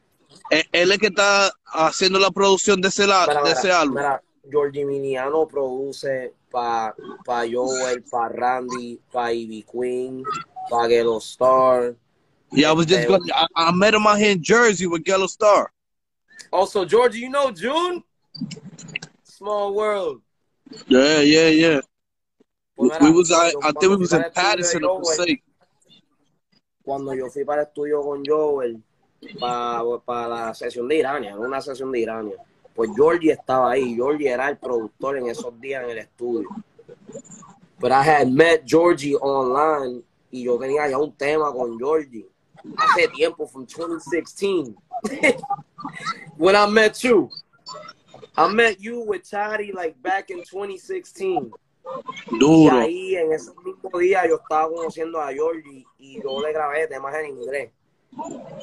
él 0.71 0.91
es 0.91 0.97
que 0.97 1.07
está 1.07 1.51
haciendo 1.65 2.19
la 2.19 2.31
producción 2.31 2.81
de 2.81 2.89
ese, 2.89 3.05
de 3.05 3.51
ese 3.51 3.71
álbum. 3.71 3.95
Mira, 3.95 4.21
Georgie 4.49 4.81
Emiliano 4.81 5.47
produce 5.47 6.33
para 6.49 6.95
pa 7.25 7.43
Joel, 7.49 8.03
para 8.03 8.29
Randy, 8.29 8.99
para 9.11 9.33
Ivy 9.33 9.65
Queen, 9.71 10.23
para 10.69 10.87
Gelo 10.87 11.17
Star 11.17 11.95
yeah, 12.51 12.69
I 12.69 12.73
was 12.73 12.85
just 12.85 13.07
going. 13.07 13.21
I, 13.33 13.47
I 13.55 13.71
met 13.71 13.93
him 13.93 14.07
out 14.07 14.19
here 14.19 14.31
in 14.31 14.41
Jersey 14.41 14.87
with 14.87 15.03
Yellow 15.05 15.27
Star. 15.27 15.71
Also, 16.51 16.85
Georgia, 16.85 17.19
you 17.19 17.29
know 17.29 17.51
June. 17.51 18.03
Small 19.23 19.73
world. 19.73 20.21
Yeah, 20.87 21.21
yeah, 21.21 21.49
yeah. 21.49 21.79
we, 22.77 22.89
we 23.01 23.11
was, 23.11 23.31
I, 23.31 23.51
I 23.63 23.71
think 23.71 23.89
we 23.89 23.95
was 23.97 24.13
in 24.13 24.23
Patterson 24.33 24.81
Passaic. 24.81 25.43
Cuando 26.83 27.13
yo 27.13 27.29
fui 27.29 27.43
para 27.43 27.63
el 27.63 27.67
estudio 27.67 28.01
con 28.01 28.23
Joel, 28.25 28.81
para, 29.39 29.83
para 30.05 30.27
la 30.27 30.53
sesión 30.53 30.87
de 30.87 30.97
Irania, 30.97 31.35
una 31.35 31.61
sesión 31.61 31.91
de 31.91 31.99
Irania, 31.99 32.35
pues 32.75 32.91
Georgie 32.95 33.31
estaba 33.31 33.71
ahí. 33.71 33.95
Georgie 33.95 34.29
era 34.29 34.49
el 34.49 34.57
productor 34.57 35.17
en 35.17 35.27
esos 35.27 35.59
días 35.59 35.83
en 35.83 35.89
el 35.91 35.97
estudio. 35.97 36.49
But 37.79 37.91
I 37.91 38.03
had 38.03 38.27
met 38.27 38.63
Georgie 38.65 39.15
online 39.19 40.03
y 40.31 40.43
yo 40.43 40.57
tenía 40.57 40.87
ya 40.87 40.97
un 40.97 41.13
tema 41.13 41.51
con 41.51 41.77
Georgie. 41.77 42.27
hace 42.77 43.07
tiempo, 43.09 43.47
from 43.47 43.65
2016. 43.65 44.75
when 46.37 46.55
I 46.55 46.65
met 46.67 47.03
you, 47.03 47.29
I 48.35 48.47
met 48.47 48.79
you 48.79 49.01
with 49.01 49.29
Tari 49.29 49.71
like 49.71 50.01
back 50.01 50.29
in 50.29 50.43
2016. 50.43 51.51
Duro. 52.37 52.81
Y 52.81 52.85
ahí 52.85 53.15
en 53.15 53.31
ese 53.31 53.51
mismo 53.63 53.97
día 53.97 54.27
yo 54.27 54.35
estaba 54.35 54.67
conociendo 54.69 55.21
a 55.21 55.31
Georgie 55.31 55.85
y 55.97 56.21
yo 56.21 56.41
le 56.41 56.51
grabé 56.51 56.87
temas 56.87 57.15
en 57.15 57.27
inglés. 57.27 57.71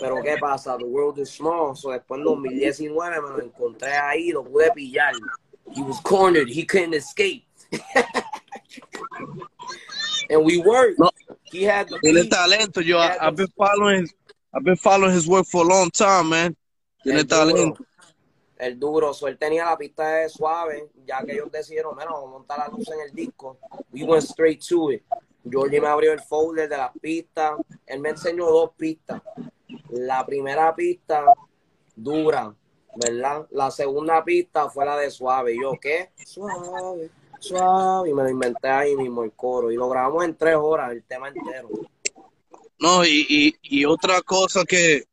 Pero 0.01 0.23
¿qué 0.23 0.37
pasa? 0.39 0.77
The 0.79 0.87
world 0.87 1.19
is 1.19 1.31
small. 1.31 1.75
So 1.77 1.91
después 1.91 2.19
en 2.19 2.25
2019 2.25 3.21
me 3.23 3.29
lo 3.29 3.43
encontré 3.43 3.93
ahí, 3.93 4.31
lo 4.31 4.45
pude 4.45 4.71
pillar. 4.73 5.15
He 5.73 5.83
was 5.83 6.01
cornered. 6.01 6.49
He 6.49 6.65
couldn't 6.65 6.95
escape. 6.95 7.47
and 10.31 10.45
we 10.45 10.59
worked. 10.59 10.99
No. 10.99 11.11
He 11.45 11.65
had 11.65 11.89
the 11.89 11.99
Tiene 12.01 12.29
talento. 12.29 12.85
Yo, 12.85 12.99
I, 12.99 13.17
have 13.21 13.37
been 13.37 13.49
following, 13.57 14.09
I've 14.53 14.65
been 14.65 14.77
following 14.77 15.13
his 15.13 15.27
work 15.27 15.47
for 15.47 15.65
a 15.65 15.69
long 15.69 15.91
time, 15.91 16.31
man. 16.31 16.57
Tiene 17.03 17.21
el 17.21 17.27
talento. 17.27 17.77
Duro, 17.77 17.87
el 18.59 18.79
duro. 18.79 19.13
So, 19.15 19.29
él 19.29 19.39
tenía 19.39 19.65
la 19.65 19.77
pista 19.77 20.07
de 20.17 20.29
suave, 20.29 20.91
ya 21.07 21.23
que 21.25 21.33
ellos 21.33 21.51
decidieron, 21.51 21.99
a 22.01 22.07
montar 22.07 22.59
la 22.59 22.69
luz 22.69 22.89
en 22.89 23.01
el 23.01 23.13
disco. 23.15 23.59
We 23.93 24.05
went 24.05 24.25
straight 24.25 24.61
to 24.69 24.91
it. 24.91 25.05
Georgie 25.49 25.81
me 25.81 25.89
abrió 25.89 26.13
el 26.13 26.21
folder 26.21 26.69
de 26.69 26.77
las 26.77 26.93
pistas. 27.01 27.53
Él 27.87 28.01
me 28.01 28.11
enseñó 28.11 28.47
dos 28.47 28.71
pistas. 28.77 29.23
La 29.91 30.25
primera 30.25 30.75
pista, 30.75 31.25
dura, 31.95 32.55
¿verdad? 32.97 33.47
La 33.51 33.71
segunda 33.71 34.25
pista 34.25 34.69
fue 34.69 34.85
la 34.85 34.97
de 34.97 35.11
suave. 35.11 35.55
Y 35.55 35.61
yo, 35.61 35.73
¿qué? 35.81 36.11
Suave 36.25 37.11
suave, 37.45 38.11
y 38.11 38.15
me 38.15 38.23
lo 38.23 38.31
inventé 38.31 38.69
ahí 38.69 38.97
mismo 38.97 39.23
el 39.23 39.33
coro, 39.33 39.71
y 39.71 39.77
lo 39.77 39.89
grabamos 39.89 40.25
en 40.25 40.37
tres 40.37 40.57
horas, 40.57 40.93
el 40.93 41.03
tema 41.05 41.29
entero. 41.29 41.69
No, 42.81 43.05
y, 43.05 43.27
y, 43.29 43.55
y 43.63 43.85
otra 43.85 44.21
cosa 44.23 44.65
que 44.65 45.05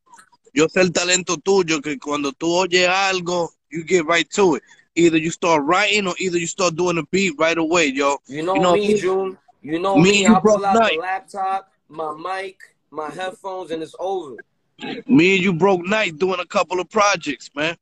yo 0.54 0.68
sé 0.68 0.82
el 0.82 0.92
talento 0.92 1.38
tuyo, 1.38 1.82
que 1.82 1.98
cuando 2.00 2.32
tú 2.32 2.54
oyes 2.54 2.88
algo, 2.88 3.52
you 3.70 3.84
get 3.86 4.06
right 4.08 4.30
to 4.34 4.58
it. 4.58 4.64
Either 4.94 5.18
you 5.18 5.32
start 5.32 5.64
writing 5.66 6.08
or 6.08 6.16
either 6.20 6.38
you 6.38 6.48
start 6.48 6.76
doing 6.76 6.98
a 6.98 7.04
beat 7.12 7.34
right 7.40 7.58
away, 7.58 7.94
yo. 7.94 8.20
You 8.28 8.44
know, 8.44 8.56
you 8.56 8.62
know 8.62 8.74
me, 8.74 9.00
June. 9.00 9.38
You 9.62 9.80
know 9.80 9.98
me, 9.98 10.12
me 10.12 10.28
I 10.28 10.40
pull 10.40 10.66
out 10.66 10.76
night. 10.76 10.94
the 10.96 11.00
laptop, 11.02 11.72
my 11.88 12.14
mic, 12.16 12.58
my 12.90 13.10
headphones, 13.10 13.72
and 13.72 13.84
it's 13.84 13.96
over. 14.00 14.36
Me 15.06 15.36
and 15.36 15.44
you 15.44 15.54
broke 15.54 15.86
night 15.86 16.18
doing 16.18 16.40
a 16.40 16.46
couple 16.46 16.80
of 16.80 16.90
projects, 16.90 17.50
man. 17.56 17.78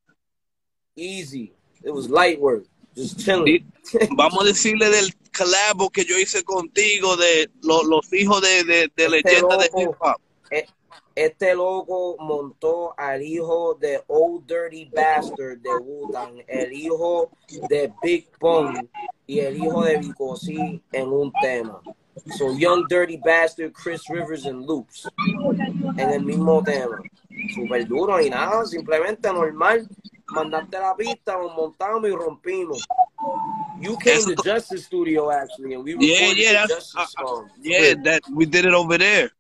Easy. 0.98 1.54
It 1.82 1.92
was 1.92 2.10
light 2.10 2.40
work. 2.42 2.66
Just 2.96 3.24
chilling. 3.24 3.72
Vamos 4.18 4.44
a 4.44 4.46
decirle 4.46 4.90
del 4.90 5.14
collabo 5.32 5.90
que 5.90 6.04
yo 6.04 6.18
hice 6.18 6.44
contigo 6.44 7.16
de 7.16 7.50
los, 7.62 7.86
los 7.86 8.12
hijos 8.12 8.42
de, 8.42 8.64
de, 8.66 8.92
de 8.96 9.10
leyenda 9.10 9.56
de 9.58 9.70
hip 9.78 9.92
hop. 10.02 10.20
Este 11.20 11.54
loco 11.54 12.16
montó 12.18 12.94
al 12.98 13.22
hijo 13.22 13.74
de 13.74 14.02
Old 14.08 14.48
Dirty 14.48 14.86
Bastard 14.86 15.58
de 15.58 15.76
Wutan, 15.76 16.36
el 16.48 16.72
hijo 16.72 17.30
de 17.68 17.92
Big 18.02 18.30
Pun 18.40 18.90
y 19.28 19.40
el 19.40 19.58
hijo 19.58 19.84
de 19.84 19.98
Vicosi 19.98 20.82
en 20.94 21.10
un 21.10 21.30
tema. 21.42 21.82
So 22.38 22.58
Young 22.58 22.86
Dirty 22.88 23.18
Bastard, 23.18 23.74
Chris 23.74 24.02
Rivers 24.08 24.46
and 24.46 24.66
Loops 24.66 25.10
en 25.98 26.10
el 26.10 26.24
mismo 26.24 26.64
tema. 26.64 27.02
Super 27.54 27.86
duro 27.86 28.22
y 28.22 28.30
nada, 28.30 28.66
simplemente 28.66 29.28
normal 29.28 29.90
mandaste 30.28 30.80
la 30.80 30.96
pista, 30.96 31.38
nos 31.38 31.54
montamos 31.54 32.10
y 32.10 32.14
rompimos. 32.14 32.88
You 33.82 33.98
came 33.98 34.24
to 34.24 34.42
Justice 34.42 34.86
Studio 34.86 35.30
actually, 35.30 35.74
and 35.74 35.84
we 35.84 35.98
yeah, 36.00 36.32
yeah, 36.34 36.66
that's, 36.66 36.96
uh, 36.96 37.06
uh 37.26 37.42
yeah, 37.62 37.94
that 38.06 38.22
we 38.34 38.46
did 38.46 38.64
it 38.64 38.74
over 38.74 38.98
there. 38.98 39.32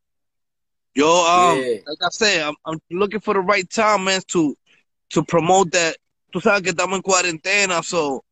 Yo, 0.96 1.08
um, 1.08 1.60
yeah. 1.60 1.78
like 1.88 1.98
I 2.02 2.10
said, 2.10 2.42
I'm, 2.42 2.56
I'm 2.66 2.80
looking 2.90 3.20
for 3.20 3.34
the 3.34 3.42
right 3.42 3.70
time, 3.70 4.06
man, 4.06 4.22
to 4.30 4.56
to 5.12 5.24
promote 5.24 5.72
that. 5.72 5.98
Tú 6.32 6.42
sabes 6.42 6.62
que 6.62 6.72
estamos 6.72 6.96
en 6.96 7.02
cuarentena, 7.02 7.84
so 7.84 8.24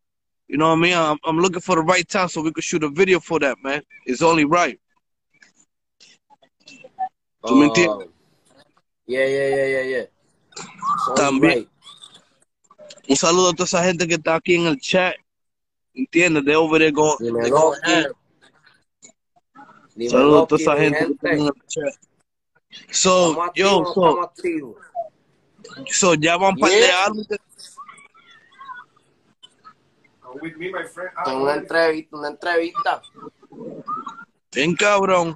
you 0.48 0.58
know 0.58 0.70
what 0.70 0.78
I 0.78 0.82
mean. 0.82 0.98
I'm, 0.98 1.18
I'm 1.24 1.40
looking 1.40 1.62
for 1.62 1.76
the 1.76 1.82
right 1.82 2.08
time 2.08 2.28
so 2.28 2.42
we 2.42 2.52
could 2.52 2.64
shoot 2.64 2.84
a 2.84 2.90
video 2.90 3.20
for 3.20 3.40
that, 3.40 3.58
man. 3.64 3.82
It's 4.06 4.22
only 4.22 4.46
right. 4.46 4.80
¿Tú 7.46 7.56
me 7.56 7.68
entiendes? 7.68 8.08
Oh. 8.08 8.12
Yeah, 9.06 9.26
yeah, 9.26 9.56
yeah, 9.56 9.66
yeah, 9.66 9.84
yeah. 9.84 10.06
También. 11.16 11.42
Right. 11.42 11.70
Un 13.10 13.16
saludo 13.16 13.50
a 13.52 13.54
toda 13.54 13.66
esa 13.66 13.84
gente 13.84 14.06
que 14.08 14.16
está 14.16 14.36
aquí 14.36 14.56
en 14.56 14.68
el 14.68 14.78
chat. 14.80 15.16
¿Entiendes? 15.96 16.44
De 16.44 16.56
over 16.56 16.80
there 16.80 16.92
going, 16.92 17.18
Saludos 20.10 20.44
a 20.44 20.48
toda 20.48 20.62
esa 20.62 20.78
gente. 20.78 21.08
So, 22.92 23.32
Estamos 23.32 23.52
yo, 23.56 23.68
activos, 23.80 23.94
so, 23.94 24.22
activos. 24.22 24.76
so, 25.92 26.14
ya 26.16 26.38
van 26.38 26.56
par 26.58 26.70
de 26.70 26.78
Yeah. 26.80 27.06
álbumes. 27.06 27.40
With 30.42 30.56
me, 30.58 30.70
my 30.72 30.84
friend. 30.84 31.10
Tengo 31.26 31.44
una 31.44 31.56
entrevista, 31.56 32.16
una 32.18 32.28
entrevista. 32.30 33.02
Bien 34.52 34.76
cabrón. 34.76 35.36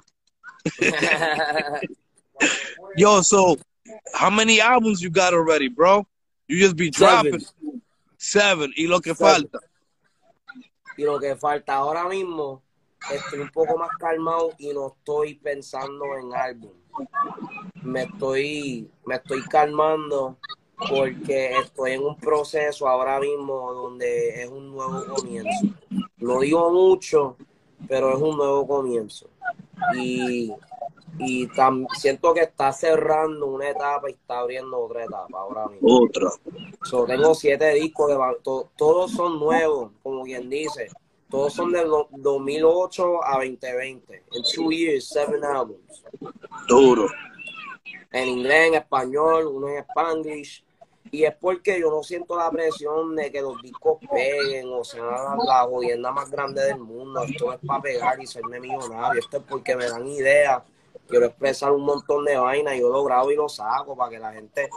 Yo, 2.96 3.22
so, 3.22 3.56
how 4.14 4.30
many 4.30 4.60
albums 4.60 5.00
you 5.00 5.10
got 5.10 5.32
already, 5.34 5.68
bro? 5.68 6.06
You 6.46 6.58
just 6.58 6.76
be 6.76 6.90
dropping 6.90 7.40
seven. 8.18 8.72
Y 8.76 8.86
lo 8.86 9.00
que 9.00 9.14
Seven. 9.14 9.48
falta. 9.48 9.58
y 10.96 11.04
lo 11.04 11.18
que 11.18 11.34
falta 11.36 11.74
ahora 11.74 12.04
mismo, 12.04 12.62
estoy 13.10 13.40
un 13.40 13.48
poco 13.50 13.76
más 13.78 13.90
calmado 13.98 14.52
y 14.58 14.72
no 14.74 14.88
estoy 14.88 15.34
pensando 15.36 16.04
en 16.18 16.34
álbum. 16.34 16.72
Me 17.82 18.02
estoy, 18.02 18.88
me 19.06 19.16
estoy 19.16 19.42
calmando 19.42 20.36
porque 20.88 21.58
estoy 21.58 21.92
en 21.92 22.04
un 22.04 22.16
proceso 22.16 22.88
ahora 22.88 23.18
mismo 23.20 23.72
donde 23.72 24.42
es 24.42 24.48
un 24.48 24.70
nuevo 24.72 25.04
comienzo. 25.06 25.66
No 26.18 26.40
digo 26.40 26.70
mucho, 26.70 27.36
pero 27.88 28.14
es 28.16 28.20
un 28.22 28.36
nuevo 28.36 28.66
comienzo. 28.66 29.28
Y, 29.96 30.52
y 31.18 31.46
tam- 31.48 31.86
siento 31.94 32.32
que 32.34 32.42
está 32.42 32.72
cerrando 32.72 33.46
una 33.46 33.68
etapa 33.70 34.08
y 34.08 34.12
está 34.12 34.38
abriendo 34.38 34.78
otra 34.78 35.04
etapa 35.04 35.38
ahora 35.40 35.66
mismo. 35.68 36.02
Otra. 36.04 36.30
So, 36.84 37.04
tengo 37.04 37.34
siete 37.34 37.74
discos, 37.74 38.08
que 38.08 38.14
van- 38.14 38.36
to- 38.42 38.70
todos 38.76 39.10
son 39.12 39.38
nuevos, 39.38 39.90
como 40.02 40.22
quien 40.24 40.48
dice. 40.48 40.88
Todos 41.32 41.54
son 41.54 41.72
de 41.72 41.82
do- 41.84 42.08
2008 42.12 43.24
a 43.24 43.36
2020. 43.38 44.22
En 44.32 44.42
two 44.54 44.70
years, 44.70 45.08
seven 45.08 45.42
albums. 45.44 46.04
Duro. 46.68 47.08
En 48.12 48.28
inglés, 48.28 48.68
en 48.68 48.74
español, 48.74 49.46
uno 49.46 49.68
en 49.68 49.78
spanglish. 49.78 50.62
Y 51.10 51.24
es 51.24 51.34
porque 51.34 51.80
yo 51.80 51.90
no 51.90 52.02
siento 52.02 52.36
la 52.36 52.50
presión 52.50 53.16
de 53.16 53.32
que 53.32 53.40
los 53.42 53.60
discos 53.62 53.98
peguen 54.12 54.68
o 54.72 54.84
sean 54.84 55.06
la, 55.06 55.36
la 55.44 55.60
jodienda 55.64 56.10
más 56.12 56.30
grande 56.30 56.62
del 56.64 56.78
mundo. 56.78 57.22
Esto 57.24 57.52
es 57.52 57.58
para 57.66 57.82
pegar 57.82 58.22
y 58.22 58.26
serme 58.26 58.60
millonario. 58.60 59.18
Esto 59.20 59.38
es 59.38 59.42
porque 59.48 59.74
me 59.74 59.88
dan 59.88 60.06
ideas. 60.06 60.62
Quiero 61.12 61.26
expresar 61.26 61.70
un 61.72 61.84
montón 61.84 62.24
de 62.24 62.38
vainas. 62.38 62.78
Yo 62.78 62.88
lo 62.88 63.04
grabo 63.04 63.30
y 63.30 63.36
lo 63.36 63.46
saco 63.46 63.94
para 63.94 64.08
que 64.12 64.18
la 64.18 64.32
gente 64.32 64.70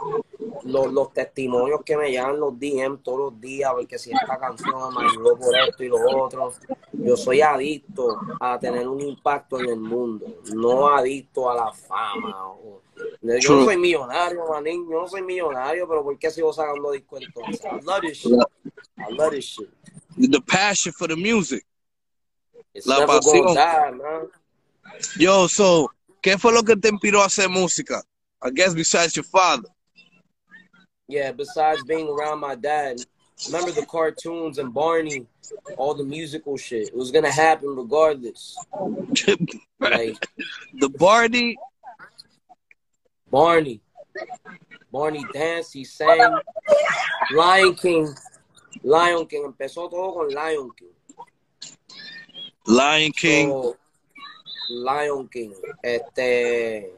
los, 0.64 0.92
los 0.92 1.10
testimonios 1.14 1.80
que 1.82 1.96
me 1.96 2.10
llegan 2.10 2.38
los 2.38 2.58
DM 2.58 2.98
todos 3.02 3.18
los 3.32 3.40
días, 3.40 3.72
porque 3.72 3.98
si 3.98 4.12
esta 4.12 4.38
canción 4.38 4.92
me 4.94 5.04
ayudó 5.06 5.38
por 5.38 5.56
esto 5.56 5.82
y 5.82 5.88
lo 5.88 5.98
otro. 5.98 6.52
Yo 6.92 7.16
soy 7.16 7.40
adicto 7.40 8.20
a 8.38 8.58
tener 8.58 8.86
un 8.86 9.00
impacto 9.00 9.58
en 9.60 9.68
el 9.68 9.80
mundo, 9.80 10.26
no 10.52 10.88
adicto 10.88 11.50
a 11.50 11.54
la 11.54 11.72
fama. 11.72 12.50
o- 12.50 12.82
yo 13.22 13.56
no 13.56 13.64
soy 13.64 13.78
millonario, 13.78 14.44
manín, 14.46 14.86
yo 14.90 15.00
no 15.00 15.08
soy 15.08 15.22
millonario, 15.22 15.88
pero 15.88 16.02
¿por 16.04 16.18
qué 16.18 16.30
sigo 16.30 16.52
sacando 16.52 16.90
discos 16.90 17.22
entonces? 17.22 17.64
I 17.64 17.82
love 17.82 18.02
this 18.02 18.18
shit. 18.18 18.38
I 18.98 19.10
love 19.10 19.30
this 19.30 19.44
shit. 19.46 19.70
The 20.18 20.40
passion 20.40 20.92
for 20.92 21.08
the 21.08 21.16
music. 21.16 21.64
It's 22.74 22.86
La 22.86 23.06
pasión. 23.06 23.56
Yo, 25.18 25.48
so, 25.48 25.90
¿qué 26.26 26.36
fue 26.36 26.52
lo 26.52 26.64
que 26.64 26.74
te 26.74 26.88
inspiró 26.88 27.22
a 27.22 27.26
hacer 27.26 27.48
música? 27.48 28.02
I 28.42 28.50
guess 28.50 28.74
besides 28.74 29.14
your 29.14 29.24
father. 29.24 29.68
Yeah, 31.06 31.30
besides 31.30 31.84
being 31.84 32.08
around 32.08 32.40
my 32.40 32.56
dad, 32.56 32.96
remember 33.46 33.70
the 33.70 33.86
cartoons 33.86 34.58
and 34.58 34.74
Barney, 34.74 35.24
all 35.76 35.94
the 35.94 36.02
musical 36.02 36.56
shit. 36.56 36.88
It 36.88 36.96
was 36.96 37.12
gonna 37.12 37.30
happen 37.30 37.76
regardless. 37.76 38.56
Like 39.78 40.26
the 40.80 40.88
Barney, 40.88 41.54
Barney, 43.30 43.80
Barney 44.90 45.24
danced, 45.32 45.74
he 45.74 45.84
sang. 45.84 46.40
Lion 47.34 47.74
King, 47.74 48.08
Lion 48.82 49.26
King, 49.26 49.44
empezó 49.44 49.90
todo 49.90 50.14
con 50.14 50.30
Lion 50.30 50.70
King. 50.78 51.76
Lion 52.66 53.12
King. 53.12 53.50
So, 53.50 53.76
Lion 54.70 55.28
King, 55.28 55.54
este. 55.82 56.90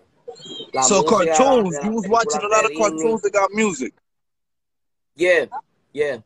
so 0.83 1.03
cartoons. 1.03 1.77
You 1.83 1.91
was 1.93 2.09
watching 2.09 2.43
a 2.43 2.49
lot 2.49 2.65
of 2.65 2.73
cartoons 2.77 3.23
that 3.23 3.33
got 3.33 3.51
music. 3.53 3.95
Yeah, 5.17 5.47
yeah. 5.93 6.19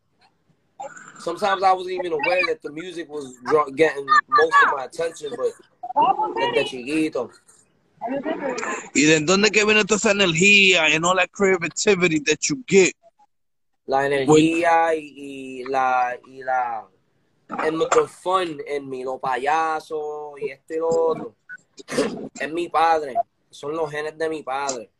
Sometimes 1.19 1.63
I 1.63 1.73
wasn't 1.73 1.95
even 1.95 2.13
aware 2.13 2.43
that 2.49 2.63
the 2.63 2.73
music 2.73 3.09
was 3.09 3.33
getting 3.77 4.07
most 4.07 4.57
of 4.67 4.77
my 4.77 4.85
attention, 4.85 5.31
but 5.37 5.53
desde 6.37 6.65
chiquito. 6.69 7.31
¿Y 8.95 9.03
de 9.05 9.21
dónde 9.21 9.51
que 9.51 9.65
viene 9.65 9.85
toda 9.85 9.97
esa 9.97 10.11
energía 10.11 10.87
and 10.87 11.05
all 11.05 11.17
that 11.17 11.31
creativity 11.31 12.19
that 12.21 12.49
you 12.49 12.63
get? 12.67 12.93
La 13.87 14.07
energía 14.07 14.95
y, 14.95 15.15
y 15.17 15.65
la 15.65 16.17
y 16.27 16.43
la 16.43 16.87
el 17.65 17.79
the 17.79 18.07
fun 18.09 18.59
en 18.67 18.89
mí, 18.89 19.05
los 19.05 19.21
payasos 19.21 20.41
y 20.41 20.51
este 20.51 20.77
y 20.77 20.79
lo 20.79 20.89
otro. 20.89 21.35
Es 22.39 22.53
mi 22.53 22.69
padre, 22.69 23.15
son 23.51 23.77
los 23.77 23.91
genes 23.91 24.17
de 24.17 24.29
mi 24.29 24.43
padre. 24.43 24.91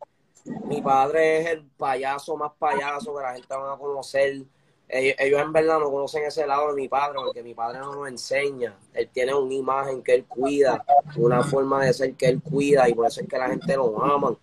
Mi 0.65 0.83
padre 0.83 1.41
es 1.41 1.47
el 1.49 1.65
payaso 1.65 2.37
más 2.37 2.53
payaso 2.59 3.15
que 3.15 3.23
la 3.23 3.35
gente 3.35 3.57
va 3.57 3.75
a 3.75 3.79
conocer. 3.79 4.43
Ellos, 4.89 5.41
en 5.41 5.53
verdad 5.53 5.79
no 5.79 5.91
conocen 5.91 6.25
ese 6.25 6.47
lado 6.47 6.69
de 6.69 6.75
mi 6.75 6.89
padre 6.89 7.19
porque 7.25 7.43
mi 7.43 7.55
padre 7.55 7.79
no 7.79 7.95
nos 7.95 8.09
enseña. 8.09 8.77
Él 8.93 9.09
tiene 9.11 9.35
una 9.35 9.55
imagen 9.55 10.03
que 10.03 10.15
él 10.15 10.25
cuida, 10.27 10.85
una 11.17 11.43
forma 11.43 11.85
de 11.85 11.93
ser 11.95 12.15
que 12.15 12.27
él 12.27 12.43
cuida 12.43 12.89
y 12.89 12.95
por 12.95 13.07
eso 13.07 13.23
es 13.23 13.29
que 13.29 13.39
la 13.39 13.49
gente 13.49 13.75
lo 13.77 14.03
ama. 14.03 14.37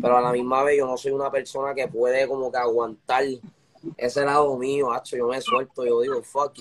Pero 0.00 0.16
a 0.16 0.20
la 0.22 0.32
misma 0.32 0.62
vez 0.62 0.78
yo 0.78 0.86
no 0.86 0.96
soy 0.96 1.12
una 1.12 1.30
persona 1.30 1.74
que 1.74 1.88
puede 1.88 2.26
como 2.26 2.50
que 2.50 2.58
aguantar 2.58 3.24
ese 3.96 4.24
lado 4.24 4.56
mío, 4.56 4.92
hacho, 4.92 5.16
yo 5.16 5.26
me 5.26 5.40
suelto, 5.40 5.84
yo 5.84 6.00
digo, 6.00 6.22
fuck. 6.22 6.54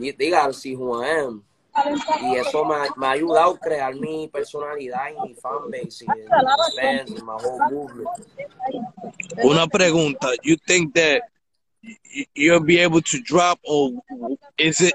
Y 0.00 0.12
Diga, 0.12 0.52
si 0.52 0.74
Juan. 0.74 1.42
Y 2.22 2.36
eso 2.36 2.64
me 2.64 2.74
me 2.96 3.06
ha 3.06 3.10
ayudado 3.12 3.52
a 3.54 3.58
crear 3.58 3.94
mi 3.94 4.26
personalidad 4.28 5.10
y 5.10 5.28
mi 5.28 5.34
fanbase 5.34 6.04
y 6.04 6.08
mis 6.08 6.74
fans 6.74 7.10
y 7.10 7.22
my 7.22 7.34
whole 7.34 7.64
movement. 7.70 8.08
Una 9.44 9.66
pregunta. 9.68 10.28
You 10.42 10.56
think 10.66 10.94
that 10.94 11.22
you'll 12.34 12.60
be 12.64 12.78
able 12.80 13.00
to 13.02 13.20
drop 13.22 13.60
or 13.64 13.92
is 14.58 14.80
it 14.80 14.94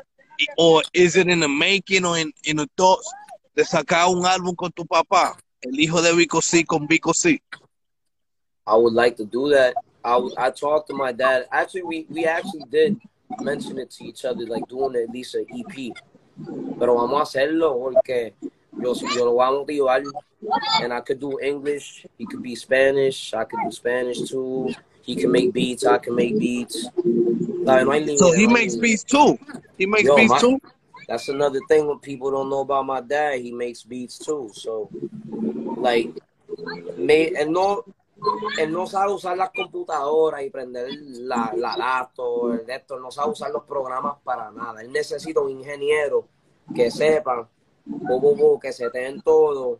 or 0.57 0.81
is 0.93 1.15
it 1.15 1.27
in 1.27 1.39
the 1.39 1.47
making 1.47 2.05
or 2.05 2.17
in, 2.17 2.33
in 2.43 2.57
the 2.57 2.67
thoughts 2.75 3.09
de 3.55 3.63
sacar 3.63 4.09
un 4.09 4.25
álbum 4.25 4.55
con 4.55 4.71
tu 4.71 4.83
papá? 4.85 5.37
El 5.61 5.79
hijo 5.79 6.01
de 6.01 6.13
Vico 6.13 6.41
C 6.41 6.65
con 6.65 6.85
Vico 6.87 7.13
C. 7.13 7.41
I 8.67 8.75
would 8.75 8.93
like 8.93 9.15
to 9.17 9.25
do 9.25 9.49
that. 9.51 9.75
I, 10.03 10.17
was- 10.17 10.35
I 10.37 10.49
talked 10.51 10.89
to 10.89 10.93
my 10.95 11.13
dad. 11.13 11.45
Actually, 11.51 11.83
we, 11.83 12.05
we 12.09 12.25
actually 12.25 12.65
did 12.69 12.97
mention 13.41 13.77
it 13.79 13.91
to 13.91 14.05
each 14.05 14.25
other, 14.25 14.45
like 14.45 14.67
doing 14.67 14.95
at 14.95 15.09
least 15.09 15.35
an 15.35 15.45
EP. 15.53 15.93
Pero 16.79 16.95
vamos 16.95 17.19
a 17.19 17.23
hacerlo 17.23 17.77
porque 17.79 18.33
yo, 18.81 18.93
yo 19.15 19.25
lo 19.25 19.33
voy 19.33 19.45
a 19.47 19.51
motivar. 19.51 20.03
And 20.81 20.91
I 20.93 20.99
could 21.01 21.19
do 21.19 21.39
English. 21.39 22.05
He 22.17 22.25
could 22.25 22.43
be 22.43 22.55
Spanish. 22.55 23.33
I 23.33 23.45
could 23.45 23.59
do 23.63 23.71
Spanish 23.71 24.21
too. 24.29 24.73
He 25.01 25.15
can 25.15 25.31
make 25.31 25.53
beats. 25.53 25.85
I 25.85 25.97
can 25.99 26.15
make 26.15 26.37
beats. 26.37 26.87
Like, 27.63 27.85
no 27.85 28.15
So 28.17 28.33
he 28.33 28.45
makes 28.47 28.75
beats 28.75 29.03
too. 29.03 29.37
He 29.77 29.85
makes 29.85 30.03
Yo, 30.03 30.15
beats 30.15 30.31
my- 30.31 30.39
too. 30.39 30.59
That's 31.07 31.27
another 31.29 31.59
thing 31.67 31.85
when 31.87 31.99
people 31.99 32.31
don't 32.31 32.49
know 32.49 32.61
about 32.61 32.85
my 32.85 33.01
dad. 33.01 33.39
He 33.41 33.51
makes 33.51 33.83
beats 33.83 34.17
too. 34.17 34.49
So, 34.53 34.89
like, 35.77 36.09
me, 36.97 37.31
él 37.35 37.49
no, 37.49 37.83
él 38.59 38.71
no 38.71 38.85
sabe 38.87 39.13
usar 39.13 39.37
las 39.37 39.51
computadoras 39.51 40.41
y 40.43 40.49
prender 40.49 40.87
la, 41.01 41.51
la 41.55 41.75
laptop, 41.77 42.51
el 42.53 42.69
él 42.69 43.01
no 43.01 43.11
sabe 43.11 43.31
usar 43.31 43.51
los 43.51 43.63
programas 43.63 44.17
para 44.23 44.51
nada. 44.51 44.81
Él 44.81 44.91
necesita 44.91 45.39
un 45.41 45.49
ingeniero 45.51 46.25
que 46.73 46.89
sepa, 46.91 47.47
bo, 47.85 48.59
que 48.59 48.71
se 48.71 48.89
en 48.93 49.21
todo 49.21 49.79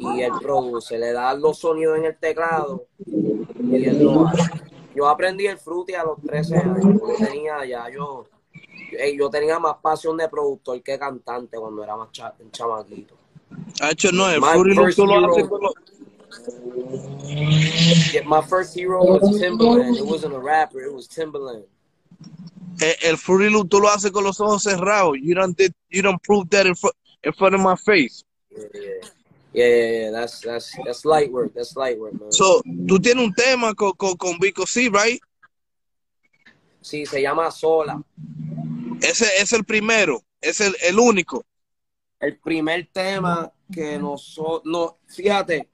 y 0.00 0.20
él 0.22 0.32
produce, 0.42 0.98
le 0.98 1.12
da 1.12 1.32
los 1.34 1.58
sonidos 1.58 1.98
en 1.98 2.04
el 2.06 2.16
teclado 2.18 2.84
y 3.06 3.84
él 3.86 4.02
lo 4.04 4.26
hace. 4.26 4.50
Yo 4.94 5.06
aprendí 5.08 5.46
el 5.46 5.58
fruity 5.58 5.94
a 5.94 6.02
los 6.04 6.20
13 6.20 6.56
años. 6.58 6.84
Yo 6.84 7.26
tenía 7.26 7.64
ya, 7.64 7.88
yo, 7.88 8.26
yo 9.16 9.30
tenía 9.30 9.58
más 9.60 9.76
pasión 9.76 10.16
de 10.16 10.28
productor 10.28 10.82
que 10.82 10.98
cantante 10.98 11.56
cuando 11.56 11.84
era 11.84 11.96
más 11.96 12.08
un 12.40 12.50
chamaquito. 12.50 13.14
Hacho, 13.80 14.10
no, 14.12 14.28
el 14.28 14.42
Fruity 14.42 14.94
tú 14.96 15.06
lo 15.06 15.14
hero- 15.18 15.32
haces 15.32 15.48
con 15.48 15.62
los- 15.62 15.74
Yeah, 18.12 18.22
my 18.24 18.40
first 18.42 18.74
hero 18.74 19.04
was 19.04 19.40
Timbaland. 19.40 19.96
It 19.98 20.06
wasn't 20.06 20.34
a 20.34 20.38
rapper, 20.38 20.80
it 20.80 20.92
was 20.92 21.08
Timbaland. 21.08 21.64
el, 22.80 22.94
el 23.02 23.16
Fruity 23.16 23.50
Loop 23.50 23.68
tú 23.68 23.80
lo 23.80 23.88
haces 23.88 24.10
con 24.12 24.24
los 24.24 24.40
ojos 24.40 24.62
cerrados. 24.62 25.18
You 25.20 25.34
don't 25.34 25.56
did, 25.56 25.72
you 25.90 26.02
don't 26.02 26.22
prove 26.22 26.48
that 26.50 26.66
in, 26.66 26.74
fr- 26.74 26.94
in 27.24 27.32
front 27.32 27.54
of 27.54 27.60
my 27.60 27.74
face. 27.76 28.24
Yeah, 28.50 28.64
yeah. 28.74 29.08
Yeah, 29.52 29.66
yeah, 29.66 30.00
yeah. 30.00 30.10
That's 30.10 30.40
that's 30.40 30.76
that's 30.84 31.04
light 31.04 31.32
work. 31.32 31.52
That's 31.54 31.74
light 31.74 31.98
work, 31.98 32.12
man. 32.20 32.30
So, 32.30 32.62
tú 32.86 33.00
tienes 33.00 33.24
un 33.24 33.32
tema 33.32 33.74
con, 33.74 33.92
con, 33.92 34.16
con 34.16 34.38
Vico 34.38 34.66
C, 34.66 34.90
right? 34.90 35.20
Sí, 36.82 37.06
se 37.06 37.20
llama 37.20 37.50
Sola. 37.50 38.00
Ese 39.00 39.26
es 39.40 39.52
el 39.52 39.64
primero, 39.64 40.22
es 40.40 40.60
el, 40.60 40.76
el 40.82 40.98
único. 40.98 41.44
el 42.20 42.36
primer 42.38 42.88
tema 42.92 43.52
que 43.72 43.98
nosotros, 43.98 44.62
no, 44.64 44.98
fíjate, 45.06 45.68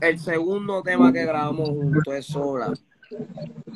el 0.00 0.18
segundo 0.18 0.82
tema 0.82 1.12
que 1.12 1.24
grabamos 1.24 1.68
juntos 1.70 2.14
es 2.14 2.26
sola. 2.26 2.72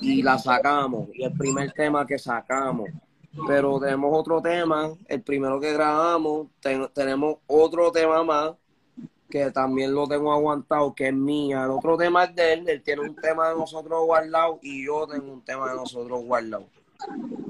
Y 0.00 0.22
la 0.22 0.38
sacamos 0.38 1.08
y 1.14 1.24
el 1.24 1.32
primer 1.32 1.72
tema 1.72 2.06
que 2.06 2.18
sacamos. 2.18 2.90
Pero 3.46 3.80
tenemos 3.80 4.10
otro 4.12 4.42
tema 4.42 4.92
el 5.08 5.22
primero 5.22 5.58
que 5.58 5.72
grabamos 5.72 6.48
tenemos 6.92 7.38
otro 7.46 7.90
tema 7.90 8.22
más 8.22 8.52
que 9.30 9.50
también 9.50 9.94
lo 9.94 10.06
tengo 10.06 10.30
aguantado 10.30 10.94
que 10.94 11.08
es 11.08 11.14
mía. 11.14 11.64
El 11.64 11.70
otro 11.70 11.96
tema 11.96 12.24
es 12.24 12.34
de 12.34 12.52
él 12.52 12.68
él 12.68 12.82
tiene 12.82 13.00
un 13.00 13.16
tema 13.16 13.48
de 13.48 13.54
nosotros 13.54 14.04
guardado 14.04 14.58
y 14.60 14.84
yo 14.84 15.06
tengo 15.06 15.32
un 15.32 15.42
tema 15.42 15.70
de 15.70 15.76
nosotros 15.76 16.22
guardado. 16.24 16.66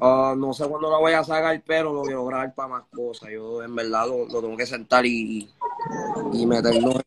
Ah, 0.00 0.35
no 0.37 0.52
sé 0.52 0.68
cuándo 0.68 0.90
la 0.90 0.98
voy 0.98 1.12
a 1.12 1.24
sacar, 1.24 1.61
pero 1.66 1.92
lo 1.92 2.02
quiero 2.02 2.24
grabar 2.24 2.54
para 2.54 2.68
más 2.68 2.85
cosas. 2.94 3.30
Yo 3.30 3.62
en 3.62 3.74
verdad 3.74 4.06
lo, 4.06 4.26
lo 4.26 4.40
tengo 4.40 4.56
que 4.56 4.66
sentar 4.66 5.04
y, 5.04 5.50
y 6.32 6.46
meterlo 6.46 6.92
en 6.92 7.02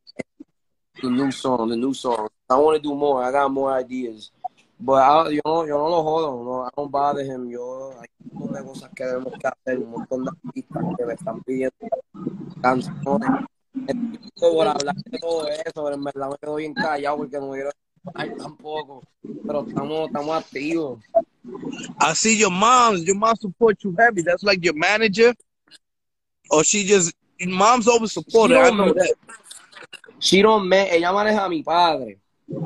the 1.02 1.10
new 1.10 1.32
song, 1.32 1.70
the 1.70 1.76
new 1.76 1.94
song. 1.94 2.30
I 2.50 2.56
want 2.58 2.78
to 2.78 2.82
do 2.82 2.96
more. 2.96 3.24
I 3.24 3.32
got 3.32 3.52
more 3.52 3.74
ideas. 3.74 4.32
But 4.80 5.02
I, 5.02 5.30
yo, 5.30 5.42
no, 5.46 5.66
yo 5.66 5.78
no 5.78 5.90
lo 5.90 6.04
jodo, 6.04 6.44
no, 6.44 6.64
I 6.64 6.70
don't 6.76 6.92
bother 6.92 7.24
him. 7.24 7.50
Yo, 7.50 7.94
hay 8.00 8.08
un 8.32 8.40
montón 8.40 8.54
de 8.54 8.64
cosas 8.64 8.90
que 8.94 9.06
debemos 9.06 9.34
que 9.40 9.48
hacer, 9.48 9.80
un 9.80 9.92
montón 9.92 10.26
de 10.26 10.32
artistas 10.32 10.84
que 10.98 11.06
me 11.06 11.14
están 11.14 11.42
pidiendo 11.44 11.88
canciones. 12.62 13.30
Por 14.40 14.68
hablar 14.68 14.96
de 14.96 15.20
todo 15.20 15.48
eso, 15.48 15.84
pero 15.84 15.94
en 15.94 16.04
verdad 16.04 16.30
me 16.30 16.38
quedo 16.38 16.56
bien 16.56 16.74
callado 16.74 17.18
porque 17.18 17.38
no 17.38 17.52
quiero 17.52 17.72
hablar 18.14 18.38
tampoco. 18.38 19.04
Pero 19.22 19.66
estamos, 19.66 20.08
estamos 20.08 20.38
activos. 20.38 21.00
I 22.02 22.14
see 22.14 22.38
your 22.38 22.52
mom. 22.52 22.98
Your 22.98 23.16
mom 23.16 23.36
support 23.36 23.82
you 23.84 23.96
heavy. 23.98 24.24
That's 24.24 24.44
like 24.44 24.64
your 24.64 24.76
manager, 24.76 25.34
or 26.50 26.64
she 26.64 26.86
just 26.86 27.16
mom's 27.40 27.88
always 27.88 28.12
supported. 28.12 28.58
I 28.58 28.72
know 28.72 28.94
that. 28.94 29.14
She 30.20 30.42
don't 30.42 30.68
me, 30.68 30.90
ella 30.92 31.12
maneja 31.12 31.46
a 31.46 31.50
mi 31.50 31.64
padre. 31.64 32.20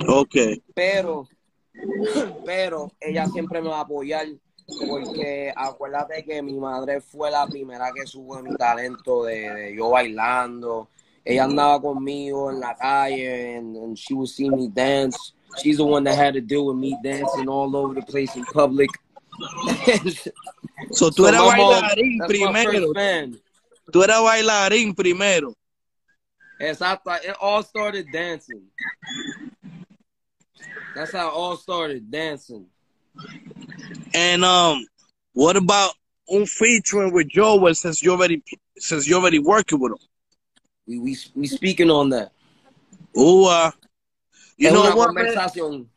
Okay. 0.07 0.61
Pero, 0.73 1.27
pero 2.45 2.91
ella 2.99 3.25
siempre 3.27 3.61
me 3.61 3.69
va 3.69 3.77
a 3.77 3.81
apoyar 3.81 4.27
porque 4.87 5.51
acuérdate 5.55 6.23
que 6.23 6.41
mi 6.41 6.59
madre 6.59 7.01
fue 7.01 7.31
la 7.31 7.47
primera 7.47 7.91
que 7.93 8.05
supo 8.05 8.41
mi 8.41 8.55
talento 8.55 9.23
de, 9.23 9.49
de, 9.53 9.75
yo 9.75 9.89
bailando. 9.89 10.89
Ella 11.25 11.43
andaba 11.43 11.81
conmigo 11.81 12.51
en 12.51 12.59
la 12.59 12.75
calle 12.75 13.57
and, 13.57 13.75
and 13.77 13.97
she 13.97 14.13
would 14.13 14.29
see 14.29 14.49
me 14.49 14.67
dance. 14.67 15.33
She's 15.61 15.77
the 15.77 15.83
one 15.83 16.03
that 16.03 16.15
had 16.15 16.33
to 16.35 16.41
deal 16.41 16.67
with 16.67 16.77
me 16.77 16.97
dancing 17.03 17.47
all 17.47 17.75
over 17.75 17.93
the 17.93 18.01
place 18.03 18.35
in 18.35 18.45
public. 18.45 18.89
so 20.91 21.09
tú 21.11 21.27
eras 21.27 21.41
bailarín 21.41 22.19
primero. 22.27 22.93
Tú 23.91 24.03
eras 24.03 24.21
bailarín 24.21 24.93
primero. 24.95 25.55
Exacto. 26.59 27.17
It 27.23 27.35
all 27.41 27.63
started 27.63 28.07
dancing. 28.11 28.63
That's 30.95 31.13
how 31.13 31.29
it 31.29 31.33
all 31.33 31.55
started 31.55 32.11
dancing. 32.11 32.65
And 34.13 34.43
um, 34.43 34.85
what 35.33 35.55
about 35.55 35.93
un 36.31 36.45
featuring 36.45 37.13
with 37.13 37.29
Joel 37.29 37.73
since 37.73 38.03
you 38.03 38.11
already 38.11 38.43
since 38.77 39.07
you 39.07 39.15
already 39.15 39.39
working 39.39 39.79
with 39.79 39.93
him? 39.93 39.99
We 40.87 40.99
we 40.99 41.17
we 41.35 41.47
speaking 41.47 41.89
on 41.89 42.09
that. 42.09 42.31
Ooh, 43.17 43.45
uh, 43.45 43.71
you 44.57 44.67
es 44.67 44.73
know 44.73 44.95
what, 44.95 45.13
man? 45.13 45.87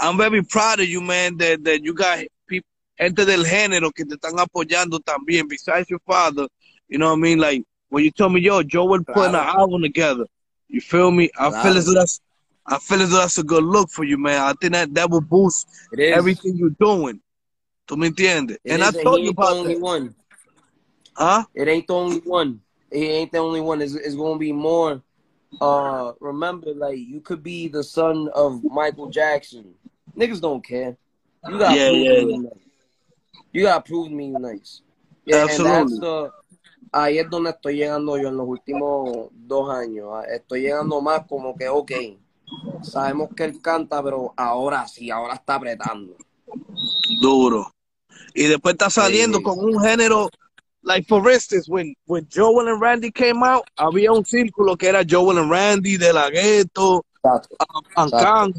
I'm 0.00 0.16
very 0.16 0.42
proud 0.42 0.80
of 0.80 0.88
you, 0.88 1.00
man, 1.00 1.36
that, 1.38 1.64
that 1.64 1.82
you 1.82 1.94
got 1.94 2.18
people, 2.48 2.68
gente 2.98 3.24
del 3.24 3.44
género 3.44 3.92
que 3.94 4.04
te 4.04 4.16
están 4.16 4.38
apoyando 4.38 4.98
también, 5.00 5.48
besides 5.48 5.88
your 5.88 6.00
father. 6.06 6.48
You 6.88 6.98
know 6.98 7.10
what 7.10 7.18
I 7.18 7.20
mean? 7.20 7.38
Like, 7.38 7.64
when 7.94 8.02
you 8.02 8.10
told 8.10 8.32
me, 8.32 8.40
yo, 8.40 8.60
Joel 8.64 9.04
putting 9.04 9.36
an 9.36 9.40
album 9.40 9.82
together, 9.82 10.26
you 10.68 10.80
feel 10.80 11.12
me? 11.12 11.30
I 11.38 11.52
feel 11.62 11.76
as 11.76 11.86
though 11.86 11.94
that's, 11.94 12.20
I 12.66 12.78
feel 12.80 13.00
as 13.00 13.10
though 13.10 13.18
that's 13.18 13.38
a 13.38 13.44
good 13.44 13.62
look 13.62 13.88
for 13.88 14.02
you, 14.02 14.18
man. 14.18 14.42
I 14.42 14.52
think 14.60 14.72
that 14.72 14.92
that 14.94 15.08
will 15.08 15.20
boost 15.20 15.68
everything 15.96 16.56
you're 16.56 16.70
doing. 16.70 17.20
¿Tú 17.86 17.96
me 17.96 18.08
entiendes? 18.10 18.56
And 18.66 18.82
I 18.82 18.90
is, 18.90 18.96
told 18.96 19.20
he 19.20 19.26
you 19.26 19.28
ain't 19.28 19.36
the 19.36 19.42
about 19.42 19.54
only 19.54 19.74
that. 19.74 19.80
one. 19.80 20.14
Huh? 21.16 21.44
It 21.54 21.68
ain't 21.68 21.86
the 21.86 21.94
only 21.94 22.18
one. 22.18 22.60
It 22.90 22.98
ain't 22.98 23.30
the 23.30 23.38
only 23.38 23.60
one. 23.60 23.80
It's, 23.80 23.94
it's 23.94 24.16
gonna 24.16 24.38
be 24.38 24.50
more. 24.52 25.00
Uh, 25.60 26.14
remember, 26.18 26.74
like 26.74 26.98
you 26.98 27.20
could 27.20 27.44
be 27.44 27.68
the 27.68 27.84
son 27.84 28.28
of 28.34 28.64
Michael 28.64 29.08
Jackson. 29.08 29.72
Niggas 30.16 30.40
don't 30.40 30.64
care. 30.66 30.96
You 31.48 31.58
got 31.58 31.76
Yeah, 31.76 31.90
prove 31.90 32.08
yeah, 32.08 32.12
me 32.12 32.22
yeah. 32.22 32.36
you 32.36 32.42
nice. 32.42 32.52
You 33.52 33.62
got 33.62 33.84
prove 33.86 34.10
me 34.10 34.30
nice. 34.30 34.82
Yeah, 35.26 35.46
and 35.48 35.64
that's 35.64 35.92
Absolutely. 35.92 36.00
the. 36.00 36.32
Ahí 36.96 37.18
es 37.18 37.28
donde 37.28 37.50
estoy 37.50 37.74
llegando 37.76 38.16
yo 38.16 38.28
en 38.28 38.36
los 38.36 38.46
últimos 38.46 39.28
dos 39.32 39.68
años. 39.74 40.06
Ah, 40.12 40.22
Estoy 40.32 40.60
llegando 40.62 41.00
más 41.00 41.26
como 41.26 41.56
que, 41.56 41.68
ok, 41.68 41.90
sabemos 42.82 43.30
que 43.36 43.44
él 43.44 43.60
canta, 43.60 44.00
pero 44.00 44.32
ahora 44.36 44.86
sí, 44.86 45.10
ahora 45.10 45.34
está 45.34 45.56
apretando. 45.56 46.16
Duro. 47.20 47.72
Y 48.34 48.44
después 48.44 48.74
está 48.74 48.90
saliendo 48.90 49.38
Sí. 49.38 49.44
con 49.44 49.58
un 49.58 49.80
género, 49.80 50.28
like 50.82 51.06
for 51.08 51.28
instance, 51.32 51.68
when, 51.68 51.94
when 52.06 52.28
Joel 52.32 52.68
and 52.68 52.80
Randy 52.80 53.10
came 53.10 53.42
out, 53.44 53.64
había 53.76 54.12
un 54.12 54.24
círculo 54.24 54.76
que 54.76 54.86
era 54.88 55.02
Joel 55.08 55.38
and 55.38 55.50
Randy, 55.50 55.96
De 55.96 56.12
La 56.12 56.30
Ghetto, 56.30 57.04
Exacto. 57.24 58.52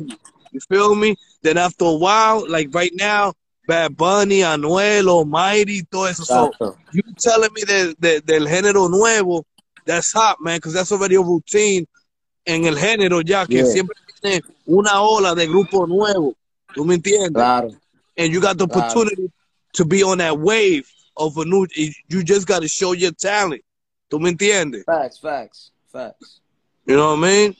You 0.51 0.59
feel 0.69 0.95
me? 0.95 1.15
Then 1.41 1.57
after 1.57 1.85
a 1.85 1.93
while, 1.93 2.45
like 2.49 2.69
right 2.73 2.91
now, 2.95 3.33
Bad 3.67 3.95
Bunny, 3.97 4.39
Anuel, 4.41 5.07
Almighty, 5.09 5.83
todo 5.83 6.05
eso. 6.07 6.23
So 6.23 6.51
you 6.91 7.01
telling 7.17 7.49
me 7.53 7.63
de, 7.63 7.95
de- 7.99 8.21
del 8.21 8.47
género 8.47 8.89
nuevo, 8.89 9.43
that's 9.85 10.11
hot, 10.13 10.37
man, 10.39 10.57
because 10.57 10.73
that's 10.73 10.91
already 10.91 11.15
a 11.15 11.21
routine 11.21 11.85
en 12.45 12.65
el 12.65 12.75
género 12.75 13.21
ya, 13.21 13.45
que 13.45 13.57
Yeah. 13.63 13.65
siempre 13.65 13.95
tiene 14.21 14.41
una 14.67 15.01
ola 15.01 15.33
de 15.35 15.47
grupo 15.47 15.85
nuevo. 15.87 16.35
¿Tú 16.73 16.85
me 16.85 16.95
entiendes? 16.95 17.33
Claro. 17.33 17.69
and 18.17 18.31
you 18.31 18.39
got 18.39 18.57
the 18.57 18.65
Claro. 18.67 18.85
opportunity 18.87 19.29
to 19.73 19.83
be 19.83 20.01
on 20.03 20.19
that 20.19 20.37
wave 20.39 20.87
of 21.17 21.35
a 21.37 21.43
new. 21.43 21.65
You 22.07 22.23
just 22.23 22.47
got 22.47 22.61
to 22.61 22.67
show 22.67 22.93
your 22.93 23.11
talent. 23.11 23.61
¿Tú 24.09 24.19
me 24.21 24.29
entiendes? 24.31 24.83
Facts, 24.85 25.17
facts, 25.19 25.71
facts. 25.91 26.39
You 26.85 26.95
know 26.95 27.15
what 27.15 27.27
I 27.27 27.31
mean? 27.31 27.55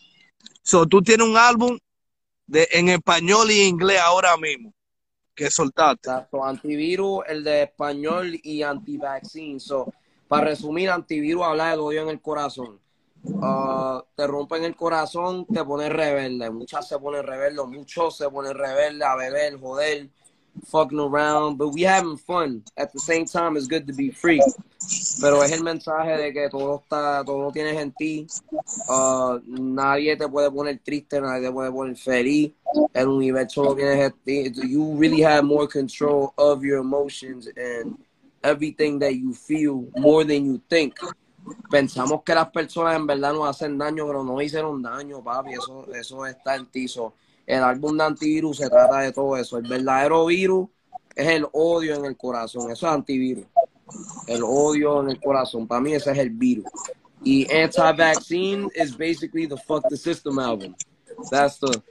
So 0.63 0.85
tú 0.85 1.01
tienes 1.01 1.27
un 1.27 1.35
álbum 1.35 1.77
de 2.47 2.67
en 2.71 2.87
español 2.89 3.49
y 3.51 3.63
inglés 3.67 3.99
ahora 3.99 4.37
mismo 4.37 4.71
que 5.35 5.51
soltaste. 5.51 6.09
Exacto, 6.09 6.43
antivirus, 6.43 7.23
el 7.27 7.43
de 7.43 7.63
español 7.63 8.39
y 8.41 8.63
anti-vaccine. 8.63 9.59
So, 9.59 9.91
para 10.27 10.47
resumir, 10.47 10.89
antivirus 10.89 11.43
habla 11.43 11.71
del 11.71 11.79
odio 11.81 12.01
en 12.03 12.09
el 12.09 12.21
corazón. 12.21 12.79
Ah, 13.41 14.03
te 14.15 14.25
rompen 14.27 14.63
el 14.63 14.75
corazón, 14.75 15.45
te 15.45 15.63
pones 15.63 15.89
rebelde. 15.89 16.49
Muchas 16.49 16.87
se 16.87 16.97
ponen 16.97 17.23
rebelde, 17.23 17.63
muchos 17.65 18.17
se 18.17 18.29
ponen 18.29 18.55
rebelde 18.55 19.03
a 19.03 19.15
beber, 19.15 19.59
joder, 19.59 20.09
fucking 20.65 20.99
around. 20.99 21.57
But 21.57 21.69
we 21.69 21.83
having 21.83 22.17
fun. 22.17 22.63
At 22.77 22.91
the 22.93 22.99
same 22.99 23.25
time, 23.25 23.57
it's 23.57 23.67
good 23.67 23.87
to 23.87 23.93
be 23.93 24.11
free. 24.11 24.41
Pero 25.21 25.41
es 25.41 25.51
el 25.51 25.63
mensaje 25.63 26.17
de 26.17 26.33
que 26.33 26.49
todo 26.49 26.81
está, 26.83 27.23
todo 27.25 27.51
tienes 27.51 27.77
en 27.77 27.91
ti. 27.91 28.27
Ah, 28.89 29.39
nadie 29.47 30.15
te 30.15 30.27
puede 30.27 30.51
poner 30.51 30.79
triste, 30.83 31.19
nadie 31.21 31.47
te 31.47 31.51
puede 31.51 31.71
poner 31.71 31.95
feliz. 31.95 32.51
El 32.93 33.07
universo 33.07 33.63
lo 33.63 33.75
tienes 33.75 33.99
en 33.99 34.13
ti. 34.23 34.67
You 34.67 34.95
really 34.97 35.21
have 35.21 35.43
more 35.43 35.67
control 35.67 36.33
of 36.37 36.63
your 36.63 36.79
emotions 36.79 37.47
and 37.55 37.97
everything 38.43 38.99
that 38.99 39.15
you 39.15 39.33
feel 39.33 39.87
more 39.97 40.23
than 40.23 40.45
you 40.45 40.61
think. 40.69 40.95
Pensamos 41.69 42.23
que 42.23 42.33
las 42.33 42.49
personas 42.49 42.95
en 42.95 43.05
verdad 43.05 43.33
nos 43.33 43.47
hacen 43.47 43.77
daño, 43.77 44.07
pero 44.07 44.23
no 44.23 44.41
hicieron 44.41 44.81
daño, 44.81 45.23
papi. 45.23 45.53
Eso, 45.53 45.85
eso 45.93 46.25
está 46.25 46.55
en 46.55 46.65
ti. 46.67 46.87
So, 46.87 47.13
el 47.45 47.63
álbum 47.63 47.97
de 47.97 48.03
antivirus 48.03 48.57
se 48.57 48.69
trata 48.69 48.99
de 48.99 49.11
todo 49.11 49.37
eso. 49.37 49.57
El 49.57 49.67
verdadero 49.67 50.25
virus 50.25 50.69
es 51.15 51.27
el 51.27 51.47
odio 51.51 51.95
en 51.95 52.05
el 52.05 52.17
corazón. 52.17 52.71
Eso 52.71 52.87
es 52.87 52.93
antivirus. 52.93 53.45
El 54.27 54.43
odio 54.43 55.01
en 55.01 55.11
el 55.11 55.19
corazón. 55.19 55.67
Para 55.67 55.81
mí 55.81 55.93
ese 55.93 56.11
es 56.11 56.17
el 56.17 56.31
virus. 56.31 56.65
Y 57.23 57.47
anti-vaccine 57.51 58.69
is 58.75 58.95
basically 58.95 59.47
the 59.47 59.57
fuck 59.57 59.83
the 59.89 59.97
system 59.97 60.37
album. 60.37 60.75
That's 61.31 61.57
the, 61.57 61.81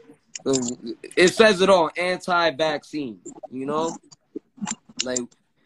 the 0.45 0.97
it 1.17 1.35
says 1.35 1.61
it 1.61 1.69
all. 1.69 1.91
Anti-vaccine. 1.97 3.21
You 3.51 3.67
know, 3.67 3.97
like 5.03 5.21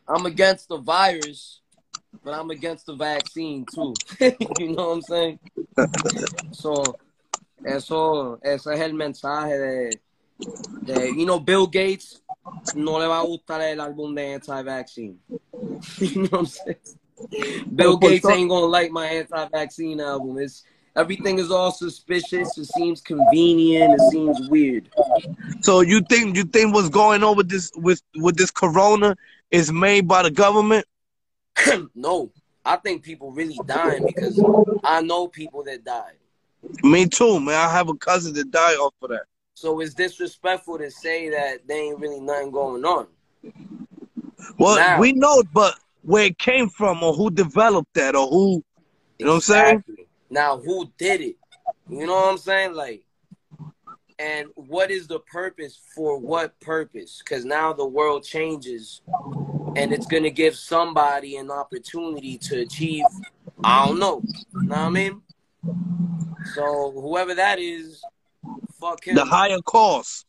I'm 0.06 0.26
against 0.26 0.68
the 0.68 0.78
virus, 0.78 1.60
but 2.24 2.32
I'm 2.32 2.50
against 2.50 2.86
the 2.86 2.94
vaccine 2.94 3.66
too. 3.66 3.94
you 4.58 4.72
know 4.74 4.88
what 4.88 4.94
I'm 4.94 5.02
saying? 5.02 5.38
So, 6.52 6.96
eso, 7.64 8.38
ese 8.42 8.74
es 8.74 8.80
el 8.80 8.94
mensaje 8.94 9.58
de, 9.58 10.00
de, 10.82 11.08
you 11.16 11.24
know, 11.24 11.40
Bill 11.40 11.66
Gates 11.66 12.22
no 12.74 12.98
le 12.98 13.06
va 13.06 13.20
a 13.20 13.24
gustar 13.24 13.60
el 13.62 13.80
álbum 13.80 14.14
de 14.14 14.34
anti-vaccine. 14.34 15.18
you 15.98 16.22
know 16.22 16.28
what 16.30 16.40
I'm 16.40 16.46
saying? 16.46 16.76
Bill 17.74 17.96
Gates 17.96 18.26
ain't 18.26 18.48
gonna 18.48 18.66
like 18.66 18.90
my 18.90 19.06
anti-vaccine 19.06 20.00
album. 20.00 20.38
It's 20.38 20.64
everything 20.96 21.38
is 21.38 21.50
all 21.50 21.72
suspicious. 21.72 22.56
It 22.56 22.66
seems 22.66 23.00
convenient. 23.00 23.94
It 23.94 24.10
seems 24.10 24.48
weird. 24.48 24.88
So 25.60 25.80
you 25.80 26.00
think 26.02 26.36
you 26.36 26.44
think 26.44 26.74
what's 26.74 26.88
going 26.88 27.22
on 27.22 27.36
with 27.36 27.48
this 27.48 27.72
with 27.74 28.02
with 28.16 28.36
this 28.36 28.50
corona 28.50 29.16
is 29.50 29.72
made 29.72 30.06
by 30.06 30.22
the 30.22 30.30
government? 30.30 30.86
no, 31.94 32.30
I 32.64 32.76
think 32.76 33.02
people 33.02 33.32
really 33.32 33.58
dying 33.66 34.04
because 34.06 34.40
I 34.84 35.02
know 35.02 35.26
people 35.26 35.64
that 35.64 35.84
died. 35.84 36.18
Me 36.82 37.06
too, 37.06 37.40
man. 37.40 37.54
I 37.54 37.70
have 37.72 37.88
a 37.88 37.94
cousin 37.94 38.34
that 38.34 38.50
died 38.50 38.76
off 38.76 38.94
of 39.02 39.10
that. 39.10 39.24
So 39.54 39.80
it's 39.80 39.94
disrespectful 39.94 40.78
to 40.78 40.90
say 40.90 41.28
that 41.30 41.66
there 41.66 41.82
ain't 41.82 41.98
really 41.98 42.20
nothing 42.20 42.50
going 42.50 42.84
on. 42.84 43.08
Well, 44.58 44.76
Now- 44.76 45.00
we 45.00 45.12
know, 45.12 45.42
but 45.52 45.78
where 46.02 46.26
it 46.26 46.38
came 46.38 46.68
from 46.68 47.02
or 47.02 47.12
who 47.12 47.30
developed 47.30 47.92
that 47.94 48.14
or 48.14 48.28
who, 48.28 48.64
you 49.18 49.26
know 49.26 49.32
what 49.32 49.34
I'm 49.36 49.40
saying? 49.40 49.84
Now, 50.30 50.58
who 50.58 50.90
did 50.96 51.20
it? 51.20 51.36
You 51.88 52.06
know 52.06 52.14
what 52.14 52.30
I'm 52.30 52.38
saying? 52.38 52.74
Like, 52.74 53.02
and 54.18 54.48
what 54.54 54.90
is 54.90 55.06
the 55.06 55.20
purpose 55.20 55.80
for 55.94 56.18
what 56.18 56.58
purpose? 56.60 57.20
Because 57.22 57.44
now 57.44 57.72
the 57.72 57.86
world 57.86 58.24
changes, 58.24 59.00
and 59.76 59.92
it's 59.92 60.06
gonna 60.06 60.30
give 60.30 60.56
somebody 60.56 61.36
an 61.36 61.50
opportunity 61.50 62.36
to 62.38 62.60
achieve. 62.60 63.06
I 63.62 63.86
don't 63.86 63.98
know. 63.98 64.22
You 64.54 64.68
know 64.68 64.76
what 64.76 64.78
I 64.78 64.90
mean? 64.90 65.22
So 66.54 66.90
whoever 66.92 67.34
that 67.34 67.58
is, 67.58 68.02
fuck 68.80 69.04
him. 69.04 69.14
The 69.14 69.24
higher 69.24 69.58
cause. 69.64 70.24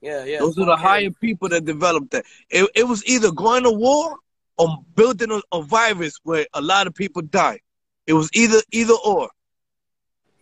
yeah, 0.00 0.24
yeah. 0.24 0.38
Those 0.38 0.58
are 0.58 0.66
the 0.66 0.74
him. 0.74 0.78
higher 0.78 1.10
people 1.10 1.48
that 1.50 1.64
developed 1.64 2.10
that. 2.12 2.24
It, 2.50 2.68
it 2.74 2.84
was 2.84 3.04
either 3.06 3.32
going 3.32 3.64
to 3.64 3.70
war 3.70 4.16
or 4.56 4.68
building 4.94 5.32
a, 5.32 5.40
a 5.56 5.62
virus 5.62 6.18
where 6.22 6.46
a 6.54 6.60
lot 6.60 6.86
of 6.86 6.94
people 6.94 7.22
die. 7.22 7.60
It 8.06 8.12
was 8.12 8.30
either 8.34 8.60
either 8.70 8.94
or. 9.04 9.30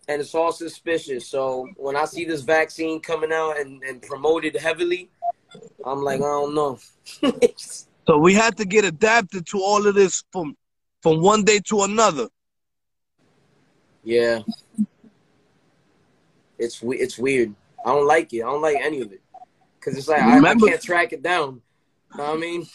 and 0.07 0.21
it's 0.21 0.35
all 0.35 0.51
suspicious. 0.51 1.27
So 1.27 1.67
when 1.77 1.95
I 1.95 2.05
see 2.05 2.25
this 2.25 2.41
vaccine 2.41 2.99
coming 2.99 3.31
out 3.31 3.59
and, 3.59 3.81
and 3.83 4.01
promoted 4.01 4.55
heavily, 4.55 5.09
I'm 5.85 6.03
like, 6.03 6.19
I 6.19 6.23
don't 6.23 6.53
know. 6.55 6.79
So 8.05 8.17
we 8.17 8.33
had 8.33 8.57
to 8.57 8.65
get 8.65 8.83
adapted 8.83 9.45
to 9.47 9.59
all 9.59 9.87
of 9.87 9.95
this 9.95 10.25
from 10.33 10.57
from 11.01 11.21
one 11.21 11.45
day 11.45 11.61
to 11.69 11.83
another. 11.83 12.27
Yeah, 14.03 14.39
it's 16.57 16.81
it's 16.83 17.17
weird. 17.17 17.53
I 17.85 17.89
don't 17.89 18.07
like 18.07 18.33
it. 18.33 18.41
I 18.41 18.45
don't 18.45 18.61
like 18.61 18.77
any 18.79 19.01
of 19.01 19.11
it 19.11 19.21
because 19.79 19.97
it's 19.97 20.07
like 20.07 20.21
I, 20.21 20.37
I 20.39 20.55
can't 20.55 20.81
track 20.81 21.13
it 21.13 21.21
down. 21.23 21.61
Know 22.15 22.25
what 22.25 22.37
I 22.37 22.39
mean, 22.39 22.65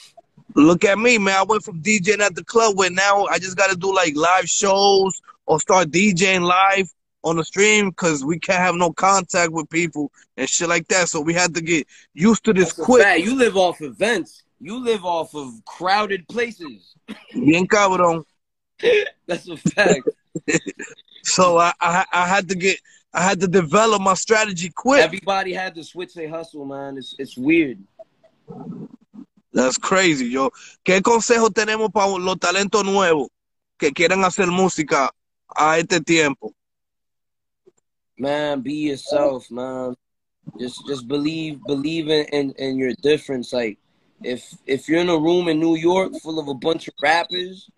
Look 0.55 0.85
at 0.85 0.99
me, 0.99 1.19
man. 1.19 1.37
I 1.37 1.43
went 1.43 1.63
from 1.63 1.83
DJing 1.83 2.21
at 2.21 2.35
the 2.35 2.45
club 2.45 2.77
where 2.77 2.91
now 2.91 3.27
I 3.27 3.39
just 3.39 3.57
got 3.57 3.71
to 3.71 3.77
do 3.77 3.95
like 3.95 4.17
live 4.17 4.49
shows 4.49 5.21
or 5.47 5.61
start 5.61 5.91
DJing 5.91 6.43
live 6.43 6.89
on 7.23 7.37
the 7.37 7.45
stream 7.45 7.91
because 7.91 8.25
we 8.25 8.39
can't 8.39 8.59
have 8.59 8.75
no 8.75 8.93
contact 8.93 9.53
with 9.53 9.69
people 9.69 10.11
and 10.37 10.49
shit 10.49 10.69
like 10.69 10.89
that. 10.89 11.09
So 11.09 11.21
we 11.21 11.35
had 11.35 11.55
to 11.55 11.61
get 11.61 11.87
used 12.15 12.45
to 12.45 12.53
this 12.53 12.73
That's 12.73 12.87
quick. 12.87 13.03
fact. 13.03 13.21
You 13.21 13.37
live 13.37 13.57
off 13.57 13.81
events. 13.83 14.43
You 14.61 14.83
live 14.83 15.05
off 15.05 15.35
of 15.35 15.53
crowded 15.65 16.27
places. 16.29 16.95
Bien 17.33 17.67
cabrón. 17.67 18.25
That's 19.27 19.49
a 19.49 19.57
fact. 19.57 20.09
So 21.29 21.59
I, 21.59 21.73
I 21.81 22.05
I 22.13 22.27
had 22.27 22.49
to 22.49 22.55
get 22.55 22.79
I 23.13 23.23
had 23.23 23.41
to 23.41 23.49
develop 23.49 24.01
my 24.01 24.15
strategy 24.15 24.71
quick. 24.75 25.03
Everybody 25.03 25.53
had 25.53 25.75
to 25.77 25.85
switch 25.85 26.15
their 26.15 26.29
hustle, 26.29 26.65
man. 26.65 26.99
It's 26.99 27.15
it's 27.19 27.37
weird. 27.37 27.79
That's 29.53 29.79
crazy, 29.79 30.27
yo. 30.27 30.51
¿Qué 30.85 31.01
consejo 31.03 31.51
tenemos 31.51 31.91
para 31.93 32.17
los 32.19 32.39
talentos 32.39 32.85
nuevos 32.85 33.29
que 33.79 33.93
quieran 33.93 34.25
hacer 34.25 34.49
música 34.49 35.11
a 35.57 35.79
este 35.79 36.01
tiempo? 36.01 36.53
man 38.19 38.61
be 38.61 38.73
yourself 38.73 39.51
man 39.51 39.95
just 40.59 40.85
just 40.87 41.07
believe 41.07 41.61
believe 41.67 42.09
in, 42.09 42.25
in 42.33 42.53
in 42.59 42.77
your 42.77 42.93
difference 43.03 43.53
like 43.53 43.79
if 44.23 44.57
if 44.67 44.89
you're 44.89 45.01
in 45.01 45.09
a 45.09 45.17
room 45.17 45.49
in 45.49 45.61
new 45.61 45.77
york 45.77 46.13
full 46.21 46.39
of 46.39 46.49
a 46.49 46.55
bunch 46.55 46.89
of 46.89 46.95
rappers 47.01 47.71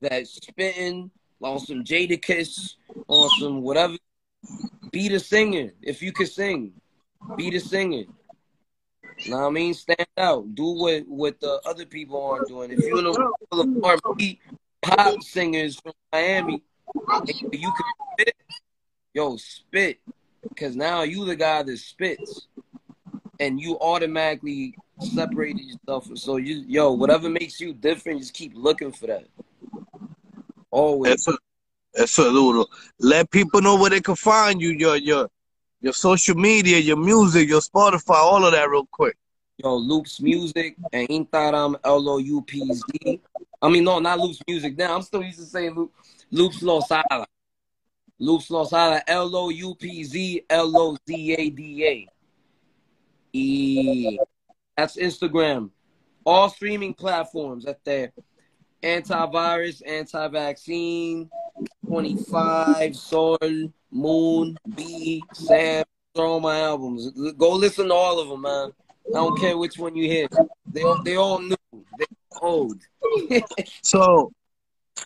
that 0.00 0.26
spitting 0.26 1.10
on 1.42 1.58
some 1.58 1.84
jadakiss 1.84 2.74
on 3.08 3.28
some 3.40 3.62
whatever 3.62 3.96
be 4.90 5.08
the 5.08 5.18
singer 5.18 5.72
if 5.82 6.02
you 6.02 6.12
can 6.12 6.26
sing 6.26 6.72
be 7.36 7.50
the 7.50 7.58
singer 7.58 8.04
know 9.28 9.38
what 9.38 9.46
I 9.46 9.50
mean? 9.50 9.74
Stand 9.74 10.06
out. 10.18 10.54
Do 10.54 10.64
what 10.64 11.04
what 11.06 11.40
the 11.40 11.60
other 11.66 11.86
people 11.86 12.22
aren't 12.22 12.48
doing. 12.48 12.70
If 12.70 12.80
you're 12.80 12.98
in 12.98 13.82
R&B 13.82 14.40
pop 14.82 15.22
singers 15.22 15.76
from 15.76 15.92
Miami, 16.12 16.62
you 17.52 17.72
can 17.72 17.92
spit, 18.12 18.34
yo, 19.12 19.36
spit. 19.36 20.00
Because 20.42 20.76
now 20.76 21.02
you 21.02 21.24
the 21.24 21.36
guy 21.36 21.62
that 21.62 21.78
spits. 21.78 22.48
And 23.40 23.60
you 23.60 23.76
automatically 23.80 24.74
separated 25.00 25.62
yourself. 25.62 26.08
So 26.16 26.36
you 26.36 26.64
yo, 26.68 26.92
whatever 26.92 27.28
makes 27.28 27.60
you 27.60 27.74
different, 27.74 28.20
just 28.20 28.32
keep 28.32 28.52
looking 28.54 28.92
for 28.92 29.08
that. 29.08 29.24
Always. 30.74 31.14
Eso, 31.14 31.38
eso 31.94 32.26
es 32.26 32.32
duro. 32.32 32.66
Let 32.98 33.30
people 33.30 33.60
know 33.60 33.76
where 33.76 33.90
they 33.90 34.00
can 34.00 34.16
find 34.16 34.60
you, 34.60 34.70
your 34.70 34.96
your 34.96 35.30
your 35.80 35.92
social 35.92 36.34
media, 36.34 36.78
your 36.78 36.96
music, 36.96 37.48
your 37.48 37.60
Spotify, 37.60 38.16
all 38.16 38.44
of 38.44 38.52
that 38.52 38.68
real 38.68 38.84
quick. 38.90 39.16
Yo, 39.58 39.76
Loops 39.76 40.20
Music 40.20 40.74
and 40.92 41.08
Instagram 41.08 41.76
L 41.84 42.08
O 42.08 42.18
U 42.18 42.42
P 42.42 42.74
Z. 42.74 43.20
I 43.62 43.68
mean, 43.68 43.84
no, 43.84 44.00
not 44.00 44.18
Loops 44.18 44.40
Music. 44.48 44.76
Now 44.76 44.96
I'm 44.96 45.02
still 45.02 45.22
used 45.22 45.38
to 45.38 45.44
saying 45.44 45.76
Loop, 45.76 45.92
Loopz 46.32 46.60
Lozada. 46.60 47.24
Loopz 48.20 48.50
Lozada 48.50 49.00
L 49.06 49.36
O 49.36 49.50
U 49.50 49.76
P 49.76 50.02
Z 50.02 50.44
L 50.50 50.76
O 50.76 50.96
Z 51.06 51.34
A 51.34 51.50
D 51.50 51.86
A. 51.86 52.08
E. 53.32 54.18
That's 54.76 54.96
Instagram. 54.96 55.70
All 56.26 56.50
streaming 56.50 56.94
platforms 56.94 57.64
at 57.64 57.84
there. 57.84 58.12
Antivirus, 58.84 59.82
anti-vaccine, 59.86 61.30
25, 61.86 62.94
Sol, 62.94 63.38
Moon, 63.90 64.56
B, 64.74 65.22
Sam. 65.32 65.84
Throw 66.14 66.38
my 66.38 66.60
albums. 66.60 67.10
Go 67.36 67.54
listen 67.54 67.88
to 67.88 67.94
all 67.94 68.20
of 68.20 68.28
them, 68.28 68.42
man. 68.42 68.70
I 69.08 69.18
don't 69.18 69.40
care 69.40 69.58
which 69.58 69.78
one 69.78 69.96
you 69.96 70.04
hear. 70.04 70.28
They 70.66 70.82
all, 70.82 71.02
they 71.02 71.16
all 71.16 71.40
new. 71.40 71.56
They 71.98 72.06
old. 72.40 72.80
So, 73.82 74.32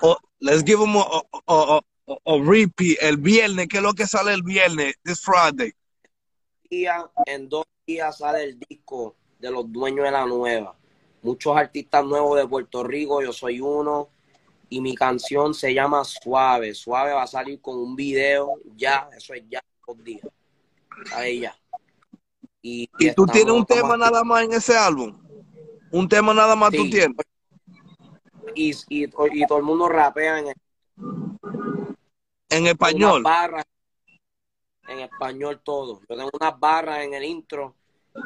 oh, 0.03 0.17
let's 0.41 0.62
give 0.62 0.79
them 0.79 0.97
a, 0.97 1.23
a, 1.49 1.81
a, 2.09 2.14
a, 2.27 2.43
repeat. 2.43 2.99
El 3.01 3.17
viernes, 3.17 3.69
¿qué 3.69 3.79
es 3.79 3.83
lo 3.83 3.93
que 3.93 4.07
sale 4.07 4.33
el 4.33 4.43
viernes? 4.43 4.95
This 5.05 5.21
Friday. 5.21 5.73
en 7.27 7.49
dos 7.49 7.64
días 7.87 8.19
sale 8.19 8.45
el 8.45 8.59
disco 8.59 9.14
de 9.38 9.51
los 9.51 9.71
dueños 9.73 10.05
de 10.05 10.11
la 10.11 10.27
nueva. 10.27 10.78
Muchos 11.22 11.57
artistas 11.57 12.04
nuevos 12.04 12.38
de 12.38 12.46
Puerto 12.46 12.83
Rico, 12.85 13.22
yo 13.22 13.33
soy 13.33 13.61
uno. 13.61 14.09
Y 14.70 14.81
mi 14.81 14.94
canción 14.94 15.54
se 15.54 15.72
llama 15.72 16.04
Suave. 16.04 16.74
Suave 16.74 17.12
va 17.12 17.22
a 17.22 17.26
salir 17.26 17.61
con 17.61 17.78
un 17.78 17.96
video 17.96 18.61
ya, 18.76 19.09
eso 19.16 19.33
es 19.35 19.42
ya, 19.48 19.62
dos 19.87 20.02
días. 20.04 20.26
Ahí 21.14 21.40
ya. 21.40 21.59
Y, 22.61 22.88
¿Y 22.98 23.14
tú 23.14 23.24
tienes 23.26 23.54
un 23.54 23.64
tema 23.64 23.96
nada 23.96 24.22
más 24.24 24.44
en 24.44 24.52
ese 24.52 24.76
álbum? 24.76 25.16
¿Un 25.90 26.07
tema 26.09 26.35
nada 26.35 26.54
más 26.54 26.70
tú 26.70 26.83
Sí. 26.83 26.90
tienes? 26.90 27.16
Y, 28.54 28.70
y, 28.88 29.04
y 29.33 29.46
todo 29.46 29.59
el 29.59 29.64
mundo 29.64 29.88
rapea 29.88 30.38
en 30.40 30.52
En 32.50 32.66
español. 32.66 33.22
barras 33.22 33.64
en 34.88 35.00
español 35.00 35.61
todo. 35.62 36.00
Yo 36.09 36.16
tengo 36.16 36.31
unas 36.38 36.59
barras 36.59 37.04
en 37.04 37.14
el 37.14 37.24
intro 37.24 37.74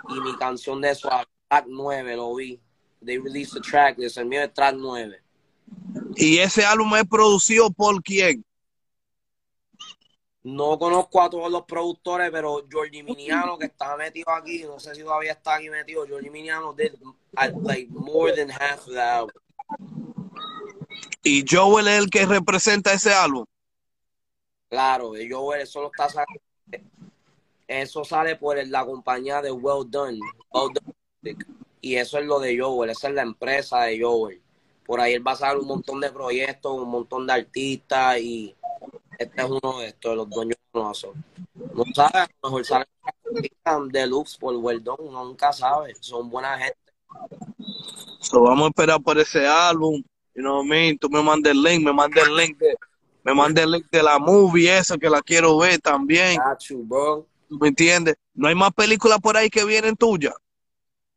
y 0.08 0.20
mi 0.20 0.34
canción 0.36 0.80
de 0.80 0.90
eso, 0.90 1.08
track 1.48 1.66
9, 1.68 2.16
lo 2.16 2.34
vi. 2.34 2.60
They 3.04 3.18
released 3.18 3.54
the 3.54 3.60
track 3.60 3.98
list, 3.98 4.16
el 4.16 4.26
mío 4.26 4.42
es 4.42 4.52
track 4.52 4.74
9. 4.76 5.20
¿Y 6.16 6.38
ese 6.38 6.64
álbum 6.64 6.94
es 6.96 7.04
producido 7.04 7.70
por 7.70 8.02
quién? 8.02 8.44
No 10.44 10.76
conozco 10.78 11.22
a 11.22 11.30
todos 11.30 11.50
los 11.50 11.62
productores, 11.64 12.30
pero 12.32 12.64
Jordi 12.70 13.02
Miniano, 13.02 13.56
que 13.56 13.66
estaba 13.66 13.96
metido 13.96 14.30
aquí, 14.30 14.64
no 14.64 14.80
sé 14.80 14.94
si 14.94 15.02
todavía 15.02 15.32
está 15.32 15.54
aquí 15.56 15.70
metido, 15.70 16.04
Jordi 16.08 16.30
Miniano 16.30 16.72
did 16.72 16.92
uh, 17.36 17.60
like 17.62 17.88
more 17.90 18.34
than 18.34 18.50
half 18.50 18.86
of 18.86 18.92
the 18.92 19.00
album. 19.00 19.36
¿Y 21.22 21.44
Joel 21.48 21.86
es 21.86 21.98
el 21.98 22.10
que 22.10 22.26
representa 22.26 22.92
ese 22.92 23.12
álbum? 23.12 23.44
Claro, 24.68 25.16
yo 25.16 25.54
eso 25.54 25.80
lo 25.80 25.86
está 25.86 26.08
sacando. 26.08 26.40
Eso 27.68 28.04
sale 28.04 28.36
por 28.36 28.66
la 28.66 28.84
compañía 28.84 29.40
de 29.40 29.52
Well 29.52 29.88
Done. 29.88 30.18
Well 30.52 30.70
Done. 30.74 31.36
Y 31.82 31.96
eso 31.96 32.18
es 32.18 32.24
lo 32.24 32.38
de 32.38 32.58
Joel, 32.58 32.90
esa 32.90 33.08
es 33.08 33.14
la 33.14 33.22
empresa 33.22 33.82
de 33.82 34.00
Joel. 34.00 34.40
Por 34.86 35.00
ahí 35.00 35.14
él 35.14 35.26
va 35.26 35.32
a 35.32 35.36
sacar 35.36 35.58
un 35.58 35.66
montón 35.66 36.00
de 36.00 36.10
proyectos, 36.10 36.72
un 36.72 36.88
montón 36.88 37.26
de 37.26 37.32
artistas 37.34 38.18
y 38.20 38.54
este 39.18 39.42
es 39.42 39.50
uno 39.50 39.80
de 39.80 39.88
estos, 39.88 40.16
los 40.16 40.30
dueños 40.30 40.56
de. 40.72 40.80
No 41.74 41.84
sabe, 41.94 42.18
a 42.18 42.28
lo 42.42 42.50
mejor 42.50 42.64
sale 42.64 42.86
deluxe 43.90 44.38
por 44.38 44.54
uno 44.54 45.24
nunca 45.24 45.52
sabe, 45.52 45.94
son 46.00 46.30
buena 46.30 46.58
gente. 46.58 46.78
So, 48.20 48.42
vamos 48.42 48.66
a 48.66 48.68
esperar 48.68 49.02
por 49.02 49.18
ese 49.18 49.46
álbum. 49.46 50.02
You 50.34 50.42
know 50.42 50.58
what 50.58 50.66
I 50.66 50.68
mean? 50.68 50.98
Tú 50.98 51.10
me 51.10 51.22
mandas 51.22 51.52
el 51.52 51.62
link, 51.62 51.84
me 51.84 51.92
mandas 51.92 52.26
el 52.26 52.36
link 52.36 52.58
de, 52.58 52.74
me 53.24 53.34
mandas 53.34 53.64
el 53.64 53.72
link 53.72 53.86
de 53.90 54.02
la 54.02 54.18
movie 54.18 54.78
esa 54.78 54.96
que 54.96 55.10
la 55.10 55.20
quiero 55.20 55.58
ver 55.58 55.80
también. 55.80 56.38
You, 56.68 56.84
bro. 56.84 57.26
¿Tú 57.48 57.58
me 57.58 57.68
entiendes? 57.68 58.16
No 58.34 58.48
hay 58.48 58.54
más 58.54 58.72
películas 58.72 59.18
por 59.20 59.36
ahí 59.36 59.50
que 59.50 59.64
vienen 59.64 59.96
tuyas. 59.96 60.34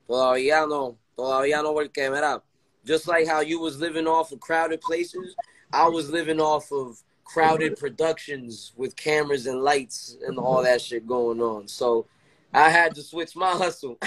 Todavía 0.07 0.67
no, 0.67 0.97
todavía 1.17 1.63
no, 1.63 1.73
porque 1.73 2.09
mira, 2.09 2.41
just 2.85 3.07
like 3.07 3.27
how 3.27 3.41
you 3.41 3.59
was 3.59 3.79
living 3.79 4.07
off 4.07 4.31
of 4.31 4.39
crowded 4.39 4.81
places, 4.81 5.35
I 5.73 5.87
was 5.87 6.09
living 6.09 6.39
off 6.39 6.71
of 6.71 7.01
crowded 7.23 7.77
productions 7.77 8.71
with 8.77 8.95
cameras 8.95 9.47
and 9.47 9.61
lights 9.61 10.17
and 10.27 10.37
all 10.37 10.61
that 10.63 10.79
shit 10.79 11.07
going 11.07 11.41
on. 11.41 11.67
So 11.67 12.05
I 12.53 12.69
had 12.69 12.95
to 12.95 13.01
switch 13.01 13.35
my 13.35 13.51
hustle. 13.51 13.97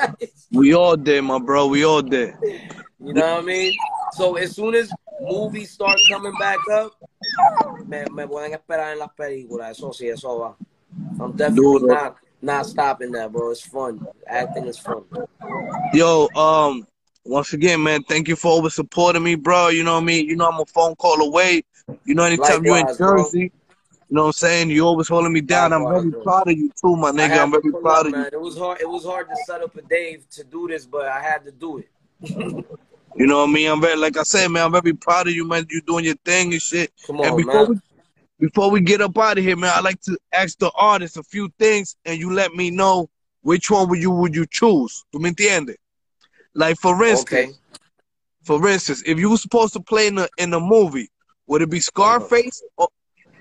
we 0.52 0.74
all 0.74 0.96
did, 0.96 1.22
my 1.22 1.38
bro. 1.38 1.66
We 1.66 1.84
all 1.84 2.02
did. 2.02 2.34
You 3.00 3.14
know 3.14 3.34
what 3.36 3.42
I 3.42 3.46
mean? 3.46 3.76
So 4.12 4.36
as 4.36 4.54
soon 4.54 4.74
as 4.74 4.92
movies 5.20 5.70
start 5.70 5.98
coming 6.08 6.34
back 6.38 6.58
up, 6.72 6.92
me, 7.86 8.04
me 8.12 8.26
pueden 8.26 8.52
esperar 8.52 8.92
en 8.92 8.98
las 8.98 9.10
películas. 9.18 9.70
Eso 9.70 9.90
sí, 9.90 10.10
eso 10.12 10.38
va. 10.38 10.54
I'm 11.18 11.32
definitely 11.32 11.80
Dude. 11.80 11.88
not 11.88 12.16
not 12.42 12.66
stopping 12.66 13.12
that, 13.12 13.32
bro. 13.32 13.50
It's 13.50 13.60
fun. 13.60 14.06
Acting 14.26 14.66
is 14.66 14.78
fun. 14.78 15.04
Yo, 15.92 16.28
um, 16.36 16.86
once 17.24 17.52
again, 17.52 17.82
man, 17.82 18.02
thank 18.04 18.28
you 18.28 18.36
for 18.36 18.48
always 18.48 18.74
supporting 18.74 19.22
me, 19.22 19.34
bro. 19.34 19.68
You 19.68 19.84
know 19.84 19.94
what 19.94 20.02
I 20.02 20.04
mean? 20.04 20.26
You 20.26 20.36
know 20.36 20.48
I'm 20.48 20.60
a 20.60 20.66
phone 20.66 20.94
call 20.96 21.20
away. 21.22 21.62
You 22.04 22.14
know, 22.14 22.24
anytime 22.24 22.64
you're 22.64 22.78
in 22.78 22.86
Jersey, 22.86 22.98
bro. 22.98 23.40
you 23.40 23.50
know 24.10 24.22
what 24.22 24.26
I'm 24.28 24.32
saying? 24.32 24.70
You 24.70 24.86
always 24.86 25.08
holding 25.08 25.32
me 25.32 25.40
down. 25.40 25.70
Likewise, 25.70 25.96
I'm 25.96 26.02
very 26.02 26.10
bro. 26.10 26.22
proud 26.22 26.48
of 26.48 26.58
you 26.58 26.72
too, 26.80 26.96
my 26.96 27.10
nigga. 27.10 27.42
I'm 27.42 27.50
very 27.50 27.72
proud 27.72 28.00
up, 28.00 28.06
of 28.06 28.12
man. 28.12 28.28
you. 28.32 28.38
It 28.38 28.40
was 28.40 28.58
hard. 28.58 28.80
It 28.80 28.88
was 28.88 29.04
hard 29.04 29.28
to 29.28 29.36
set 29.46 29.62
up 29.62 29.76
a 29.76 29.82
day 29.82 30.18
to 30.30 30.44
do 30.44 30.68
this, 30.68 30.86
but 30.86 31.06
I 31.06 31.20
had 31.20 31.44
to 31.44 31.52
do 31.52 31.78
it. 31.78 31.88
you 32.20 33.26
know 33.26 33.38
what 33.38 33.50
I 33.50 33.52
mean? 33.52 33.70
I'm 33.70 33.80
very, 33.80 33.96
like 33.96 34.16
I 34.16 34.22
said, 34.22 34.48
man. 34.48 34.66
I'm 34.66 34.72
very 34.72 34.94
proud 34.94 35.28
of 35.28 35.34
you, 35.34 35.46
man. 35.46 35.66
You 35.70 35.80
doing 35.80 36.04
your 36.04 36.16
thing 36.24 36.52
and 36.52 36.62
shit. 36.62 36.92
Come 37.06 37.20
on, 37.20 37.26
and 37.26 37.36
before 37.36 37.68
man. 37.68 37.70
we 37.70 37.80
before 38.38 38.70
we 38.70 38.80
get 38.80 39.00
up 39.00 39.16
out 39.18 39.38
of 39.38 39.44
here, 39.44 39.56
man, 39.56 39.72
I 39.74 39.80
like 39.80 40.00
to 40.02 40.18
ask 40.32 40.58
the 40.58 40.70
artist 40.74 41.16
a 41.16 41.22
few 41.22 41.50
things, 41.58 41.96
and 42.04 42.18
you 42.18 42.32
let 42.32 42.52
me 42.52 42.70
know 42.70 43.08
which 43.42 43.70
one 43.70 43.88
would 43.88 44.00
you 44.00 44.10
would 44.10 44.34
you 44.34 44.46
choose. 44.50 45.04
¿Tú 45.12 45.20
me 45.20 45.30
entiendes? 45.30 45.76
Like 46.54 46.76
for 46.78 47.02
instance, 47.04 47.30
okay. 47.30 47.52
for 48.42 48.66
instance, 48.68 49.02
if 49.06 49.18
you 49.18 49.30
were 49.30 49.36
supposed 49.36 49.72
to 49.74 49.80
play 49.80 50.08
in 50.08 50.18
a 50.18 50.28
in 50.38 50.52
a 50.52 50.60
movie, 50.60 51.10
would 51.46 51.62
it 51.62 51.70
be 51.70 51.80
Scarface 51.80 52.62
uh-huh. 52.78 52.88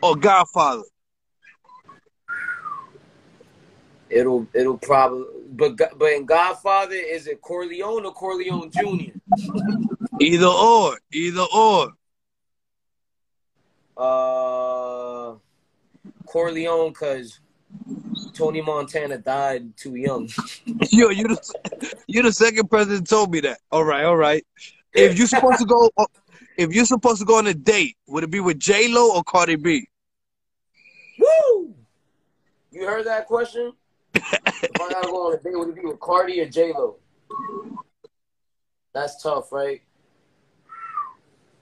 or, 0.01 0.09
or 0.11 0.15
Godfather? 0.15 0.83
It'll 4.09 4.47
it'll 4.53 4.77
probably 4.77 5.25
but 5.51 5.77
but 5.97 6.11
in 6.13 6.25
Godfather 6.25 6.95
is 6.95 7.27
it 7.27 7.41
Corleone 7.41 8.05
or 8.05 8.13
Corleone 8.13 8.69
Jr. 8.71 9.11
either 10.19 10.45
or, 10.45 10.99
either 11.11 11.45
or. 11.53 11.93
Uh, 13.97 15.35
Corleone, 16.25 16.93
cause 16.93 17.39
Tony 18.33 18.61
Montana 18.61 19.17
died 19.17 19.75
too 19.77 19.95
young. 19.95 20.29
Yo, 20.91 21.09
you 21.09 21.27
the 21.27 21.93
you 22.07 22.21
the 22.21 22.33
second 22.33 22.69
president 22.69 23.09
told 23.09 23.31
me 23.31 23.39
that. 23.41 23.59
All 23.71 23.83
right, 23.83 24.03
all 24.03 24.17
right. 24.17 24.45
If 24.93 25.17
you're 25.17 25.27
supposed 25.27 25.59
to 25.59 25.65
go, 25.65 25.89
if 26.57 26.73
you're 26.73 26.85
supposed 26.85 27.19
to 27.19 27.25
go 27.25 27.37
on 27.37 27.47
a 27.47 27.53
date, 27.53 27.97
would 28.07 28.23
it 28.23 28.31
be 28.31 28.39
with 28.39 28.59
J 28.59 28.89
Lo 28.89 29.15
or 29.15 29.23
Cardi 29.23 29.55
B? 29.55 29.87
Woo! 31.19 31.73
You 32.71 32.85
heard 32.85 33.05
that 33.05 33.27
question? 33.27 33.73
if 34.13 34.81
I 34.81 34.89
gotta 34.89 35.07
go 35.07 35.27
on 35.27 35.33
a 35.33 35.37
date, 35.37 35.57
would 35.57 35.69
it 35.69 35.75
be 35.75 35.81
with 35.81 35.99
Cardi 35.99 36.41
or 36.41 36.49
J 36.49 36.73
Lo? 36.73 36.97
That's 38.93 39.21
tough, 39.21 39.51
right? 39.51 39.81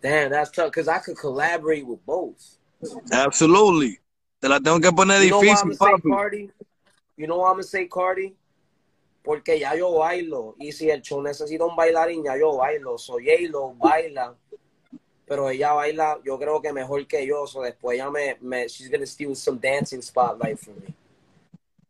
Damn, 0.04 0.32
that's 0.32 0.52
tough 0.52 0.66
because 0.66 0.90
I 0.90 1.00
could 1.00 1.18
collaborate 1.18 1.88
with 1.88 2.06
both. 2.06 2.58
Absolutely. 3.10 4.00
Te 4.42 4.50
la 4.50 4.60
tengo 4.60 4.82
que 4.82 4.92
poner 4.92 5.24
you 5.24 5.30
know 5.30 5.42
difícil, 5.42 5.78
papi. 5.78 6.10
Cardi? 6.10 6.50
You 7.16 7.28
know 7.28 7.38
why 7.38 7.48
I'm 7.48 7.54
gonna 7.54 7.64
say 7.64 7.88
Cardi? 7.88 8.36
Porque 9.24 9.58
ya 9.58 9.74
yo 9.76 9.94
bailo. 9.94 10.56
Y 10.60 10.74
si 10.74 10.90
el 10.90 11.02
show 11.02 11.22
necesita 11.24 11.64
un 11.64 11.78
bailarín, 11.78 12.26
ya 12.26 12.36
yo 12.36 12.58
bailo. 12.58 12.98
Soy 12.98 13.24
J-Lo, 13.24 13.76
baila. 13.76 14.36
Pero 15.26 15.50
ella 15.50 15.72
baila, 15.72 16.20
yo 16.26 16.38
creo 16.38 16.62
que 16.62 16.74
mejor 16.74 17.08
que 17.08 17.26
yo. 17.26 17.48
So 17.48 17.62
después 17.62 17.96
ella 17.96 18.12
me, 18.12 18.36
me 18.42 18.68
she's 18.68 18.90
gonna 18.90 19.06
steal 19.06 19.34
some 19.36 19.58
dancing 19.58 20.02
spotlight 20.02 20.60
from 20.60 20.74
me. 20.82 20.94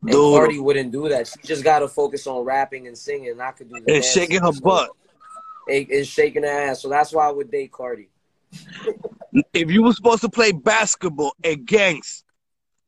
And 0.04 0.12
Dude. 0.12 0.38
Cardi 0.38 0.60
wouldn't 0.60 0.92
do 0.92 1.10
that. 1.10 1.28
She 1.28 1.48
just 1.48 1.64
gotta 1.64 1.88
focus 1.88 2.28
on 2.28 2.46
rapping 2.46 2.86
and 2.86 2.96
singing. 2.96 3.32
And 3.32 3.42
I 3.42 3.54
could 3.54 3.70
do 3.70 3.80
that. 3.80 3.92
And 3.92 4.04
shaking 4.04 4.42
her 4.42 4.52
butt. 4.62 4.92
And 5.68 6.06
shaking 6.06 6.44
her 6.44 6.50
ass. 6.50 6.82
So 6.82 6.90
that's 6.90 7.14
why 7.14 7.28
I 7.28 7.32
would 7.32 7.52
date 7.52 7.72
Cardi. 7.72 8.10
if 9.54 9.72
you 9.72 9.84
were 9.84 9.94
supposed 9.94 10.22
to 10.22 10.30
play 10.30 10.52
basketball 10.52 11.34
against, 11.44 12.24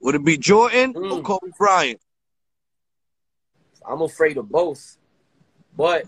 would 0.01 0.15
it 0.15 0.23
be 0.23 0.37
Jordan 0.37 0.93
mm. 0.93 1.11
or 1.11 1.21
Kobe 1.21 1.51
Bryant? 1.57 1.99
I'm 3.87 4.01
afraid 4.01 4.37
of 4.37 4.49
both, 4.49 4.97
but 5.77 6.05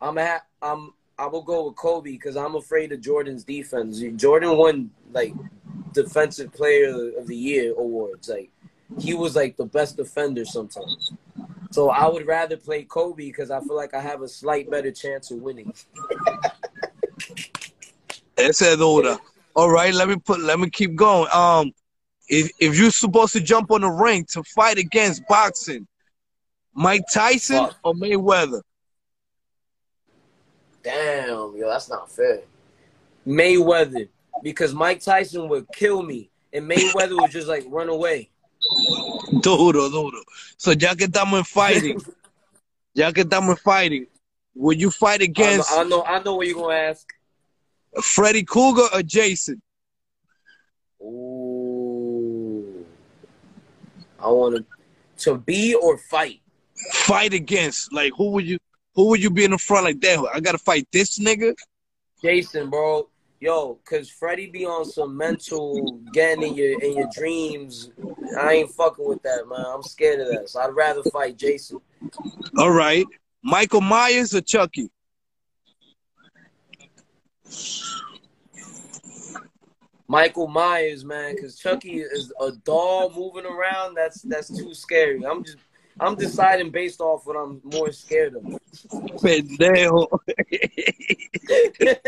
I'm 0.00 0.18
at 0.18 0.46
I'm 0.60 0.92
I 1.18 1.26
will 1.26 1.42
go 1.42 1.66
with 1.66 1.76
Kobe 1.76 2.10
because 2.10 2.36
I'm 2.36 2.56
afraid 2.56 2.92
of 2.92 3.00
Jordan's 3.00 3.44
defense. 3.44 4.02
Jordan 4.16 4.56
won 4.56 4.90
like 5.12 5.32
defensive 5.92 6.52
player 6.52 7.16
of 7.16 7.26
the 7.26 7.36
year 7.36 7.72
awards. 7.72 8.28
Like 8.28 8.50
he 8.98 9.14
was 9.14 9.36
like 9.36 9.56
the 9.56 9.64
best 9.64 9.96
defender 9.96 10.44
sometimes. 10.44 11.12
So 11.72 11.88
I 11.88 12.06
would 12.06 12.26
rather 12.26 12.56
play 12.58 12.84
Kobe 12.84 13.26
because 13.26 13.50
I 13.50 13.60
feel 13.60 13.76
like 13.76 13.94
I 13.94 14.00
have 14.00 14.20
a 14.20 14.28
slight 14.28 14.70
better 14.70 14.90
chance 14.90 15.30
of 15.30 15.38
winning. 15.38 15.72
Esa 18.36 18.76
dura. 18.76 19.18
All 19.54 19.70
right, 19.70 19.92
let 19.94 20.08
me 20.08 20.16
put 20.16 20.40
let 20.40 20.60
me 20.60 20.68
keep 20.68 20.94
going. 20.94 21.30
Um 21.32 21.72
if 22.28 22.50
if 22.60 22.78
you're 22.78 22.90
supposed 22.90 23.32
to 23.32 23.40
jump 23.40 23.70
on 23.70 23.80
the 23.80 23.90
ring 23.90 24.26
to 24.32 24.42
fight 24.42 24.76
against 24.78 25.22
boxing, 25.28 25.86
Mike 26.74 27.04
Tyson 27.12 27.66
Fuck. 27.66 27.76
or 27.84 27.94
Mayweather? 27.94 28.60
Damn, 30.82 31.56
yo, 31.56 31.68
that's 31.68 31.88
not 31.88 32.10
fair. 32.10 32.40
Mayweather, 33.26 34.08
because 34.42 34.74
Mike 34.74 35.00
Tyson 35.00 35.48
would 35.48 35.66
kill 35.72 36.02
me, 36.02 36.30
and 36.52 36.68
Mayweather 36.68 37.20
would 37.20 37.30
just 37.30 37.48
like 37.48 37.64
run 37.68 37.88
away. 37.88 38.30
Duro, 39.40 39.88
duro. 39.88 40.22
So 40.56 40.72
ya 40.72 40.94
que 40.94 41.04
estamos 41.04 41.38
en 41.38 41.44
fighting, 41.44 41.98
ya 42.94 43.12
que 43.12 43.22
estamos 43.22 43.50
en 43.50 43.56
fighting, 43.56 44.06
would 44.54 44.80
you 44.80 44.90
fight 44.90 45.22
against? 45.22 45.70
I 45.72 45.84
know, 45.84 45.84
I 45.84 45.88
know, 45.88 46.04
I 46.04 46.22
know 46.22 46.34
what 46.36 46.46
you're 46.46 46.60
gonna 46.60 46.74
ask. 46.74 47.06
Freddy 48.00 48.42
Krueger 48.42 48.88
or 48.92 49.02
Jason? 49.02 49.60
Ooh, 51.02 52.86
I 54.20 54.28
want 54.28 54.56
to 54.56 54.64
to 55.24 55.38
be 55.38 55.74
or 55.74 55.98
fight 55.98 56.40
fight 56.90 57.32
against? 57.32 57.92
Like 57.92 58.12
who 58.16 58.30
would 58.32 58.46
you 58.46 58.58
who 58.94 59.08
would 59.08 59.22
you 59.22 59.30
be 59.30 59.44
in 59.44 59.52
the 59.52 59.58
front 59.58 59.84
like 59.84 60.00
that? 60.00 60.24
I 60.32 60.40
gotta 60.40 60.58
fight 60.58 60.86
this 60.92 61.18
nigga. 61.18 61.54
Jason, 62.22 62.70
bro. 62.70 63.08
Yo, 63.42 63.76
cause 63.84 64.08
Freddy 64.08 64.46
be 64.46 64.64
on 64.64 64.84
some 64.84 65.16
mental 65.16 65.98
getting 66.12 66.44
in 66.44 66.54
your 66.54 66.74
in 66.74 66.96
your 66.96 67.08
dreams. 67.08 67.90
I 68.38 68.52
ain't 68.52 68.70
fucking 68.70 69.04
with 69.04 69.20
that, 69.24 69.48
man. 69.48 69.66
I'm 69.74 69.82
scared 69.82 70.20
of 70.20 70.28
that. 70.28 70.48
So 70.48 70.60
I'd 70.60 70.68
rather 70.76 71.02
fight 71.02 71.38
Jason. 71.38 71.80
All 72.56 72.70
right. 72.70 73.04
Michael 73.42 73.80
Myers 73.80 74.32
or 74.32 74.42
Chucky? 74.42 74.92
Michael 80.06 80.46
Myers, 80.46 81.04
man, 81.04 81.34
because 81.34 81.58
Chucky 81.58 81.98
is 81.98 82.32
a 82.40 82.52
doll 82.52 83.10
moving 83.10 83.44
around. 83.44 83.96
That's 83.96 84.22
that's 84.22 84.56
too 84.56 84.72
scary. 84.72 85.26
I'm 85.26 85.42
just 85.42 85.58
I'm 85.98 86.14
deciding 86.14 86.70
based 86.70 87.00
off 87.00 87.26
what 87.26 87.34
I'm 87.36 87.60
more 87.64 87.90
scared 87.90 88.36
of. 88.36 88.44
Pendejo. 89.20 90.06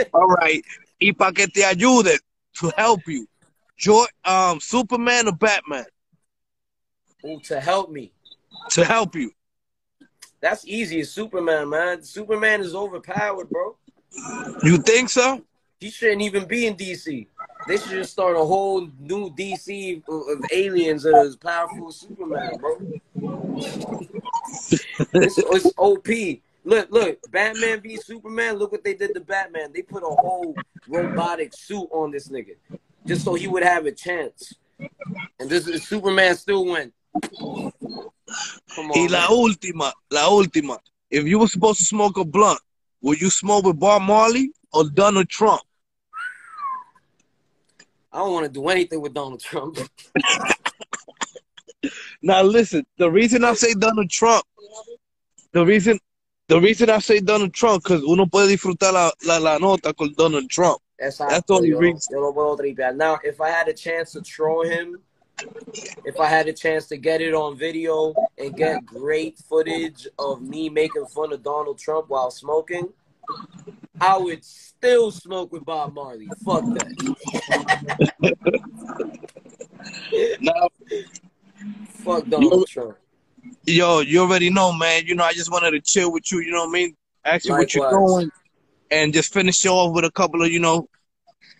All 0.14 0.28
right. 0.28 0.64
Y 1.00 1.12
para 1.12 1.32
que 1.32 1.46
te 1.46 1.64
ayude 1.64 2.18
to 2.54 2.70
help 2.76 3.00
you. 3.06 3.26
George, 3.76 4.10
um, 4.24 4.60
Superman 4.60 5.28
or 5.28 5.32
Batman? 5.32 5.84
Ooh, 7.24 7.40
to 7.40 7.60
help 7.60 7.90
me. 7.90 8.12
To 8.70 8.84
help 8.84 9.16
you. 9.16 9.32
That's 10.40 10.66
easy. 10.66 11.00
It's 11.00 11.10
Superman, 11.10 11.70
man. 11.70 12.02
Superman 12.02 12.60
is 12.60 12.74
overpowered, 12.74 13.48
bro. 13.48 13.76
You 14.62 14.78
think 14.78 15.08
so? 15.08 15.42
He 15.80 15.90
shouldn't 15.90 16.22
even 16.22 16.44
be 16.46 16.66
in 16.66 16.76
DC. 16.76 17.26
They 17.66 17.76
should 17.78 17.90
just 17.90 18.12
start 18.12 18.36
a 18.36 18.44
whole 18.44 18.88
new 18.98 19.30
DC 19.30 20.02
of 20.06 20.44
aliens 20.52 21.04
that 21.04 21.14
as 21.14 21.36
powerful 21.36 21.88
as 21.88 21.96
Superman, 21.96 22.58
bro. 22.58 22.78
it's, 25.14 25.38
it's 25.38 25.72
OP. 25.76 26.08
Look, 26.64 26.90
look, 26.90 27.18
Batman 27.30 27.80
v 27.82 27.96
Superman. 27.96 28.56
Look 28.56 28.72
what 28.72 28.82
they 28.82 28.94
did 28.94 29.14
to 29.14 29.20
Batman. 29.20 29.72
They 29.72 29.82
put 29.82 30.02
a 30.02 30.06
whole 30.06 30.54
robotic 30.88 31.52
suit 31.54 31.88
on 31.92 32.10
this 32.10 32.28
nigga 32.28 32.56
just 33.06 33.24
so 33.24 33.34
he 33.34 33.46
would 33.46 33.62
have 33.62 33.86
a 33.86 33.92
chance. 33.92 34.54
And 35.38 35.48
this 35.48 35.68
is 35.68 35.86
Superman 35.86 36.34
still 36.36 36.64
went. 36.66 36.92
Come 37.30 37.72
on. 38.90 38.92
Y 38.94 39.06
la 39.10 39.20
man. 39.20 39.28
última, 39.30 39.92
la 40.10 40.28
última. 40.28 40.78
If 41.10 41.24
you 41.26 41.38
were 41.38 41.48
supposed 41.48 41.78
to 41.80 41.84
smoke 41.84 42.16
a 42.16 42.24
blunt, 42.24 42.58
would 43.02 43.20
you 43.20 43.30
smoke 43.30 43.66
with 43.66 43.78
Bob 43.78 44.02
Marley 44.02 44.52
or 44.72 44.88
Donald 44.88 45.28
Trump? 45.28 45.60
I 48.12 48.18
don't 48.18 48.32
want 48.32 48.46
to 48.46 48.52
do 48.52 48.68
anything 48.68 49.00
with 49.00 49.12
Donald 49.12 49.40
Trump. 49.40 49.78
now 52.22 52.42
listen, 52.42 52.86
the 52.96 53.10
reason 53.10 53.44
I 53.44 53.54
say 53.54 53.74
Donald 53.74 54.08
Trump, 54.08 54.44
the 55.52 55.64
reason 55.64 55.98
the 56.48 56.60
reason 56.60 56.90
I 56.90 56.98
say 56.98 57.20
Donald 57.20 57.52
Trump, 57.54 57.82
because 57.82 58.02
uno 58.02 58.26
puede 58.26 58.48
disfrutar 58.48 58.92
la, 58.92 59.10
la, 59.24 59.38
la 59.38 59.58
nota 59.58 59.92
con 59.94 60.12
Donald 60.16 60.48
Trump. 60.50 60.80
Exacto, 61.00 61.28
That's 61.30 61.46
the 61.46 61.54
only 61.54 61.68
yo, 61.70 61.78
reason. 61.78 62.00
yo 62.12 62.32
puedo 62.32 62.56
tripear. 62.58 62.94
Now, 62.94 63.18
if 63.24 63.40
I 63.40 63.48
had 63.50 63.68
a 63.68 63.72
chance 63.72 64.12
to 64.12 64.22
troll 64.22 64.64
him, 64.64 64.98
if 66.04 66.20
I 66.20 66.26
had 66.28 66.46
a 66.46 66.52
chance 66.52 66.86
to 66.88 66.96
get 66.96 67.20
it 67.20 67.34
on 67.34 67.56
video 67.58 68.14
and 68.38 68.56
get 68.56 68.84
great 68.86 69.38
footage 69.38 70.06
of 70.18 70.42
me 70.42 70.68
making 70.68 71.06
fun 71.06 71.32
of 71.32 71.42
Donald 71.42 71.78
Trump 71.78 72.08
while 72.08 72.30
smoking, 72.30 72.92
I 74.00 74.16
would 74.16 74.44
still 74.44 75.10
smoke 75.10 75.50
with 75.52 75.64
Bob 75.64 75.94
Marley. 75.94 76.28
Fuck 76.44 76.62
that. 76.74 78.34
Now, 80.40 80.68
Fuck 82.04 82.28
Donald 82.28 82.66
Trump. 82.68 82.96
Yo, 83.64 84.00
you 84.00 84.20
already 84.20 84.50
know, 84.50 84.72
man. 84.72 85.06
You 85.06 85.14
know, 85.14 85.24
I 85.24 85.32
just 85.32 85.50
wanted 85.50 85.72
to 85.72 85.80
chill 85.80 86.12
with 86.12 86.30
you. 86.32 86.40
You 86.40 86.52
know 86.52 86.60
what 86.64 86.70
I 86.70 86.72
mean? 86.72 86.96
Ask 87.24 87.46
you 87.46 87.52
what 87.52 87.74
you're 87.74 87.90
doing, 87.90 88.30
and 88.90 89.12
just 89.12 89.32
finish 89.32 89.64
you 89.64 89.70
off 89.70 89.94
with 89.94 90.04
a 90.04 90.10
couple 90.10 90.42
of, 90.42 90.50
you 90.50 90.60
know, 90.60 90.88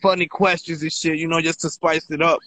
funny 0.03 0.27
questions 0.27 0.83
and 0.83 0.93
shit. 0.93 1.19
You 1.19 1.29
know, 1.29 1.41
just 1.41 1.61
to 1.63 1.71
spice 1.71 2.11
it 2.11 2.21
up. 2.23 2.41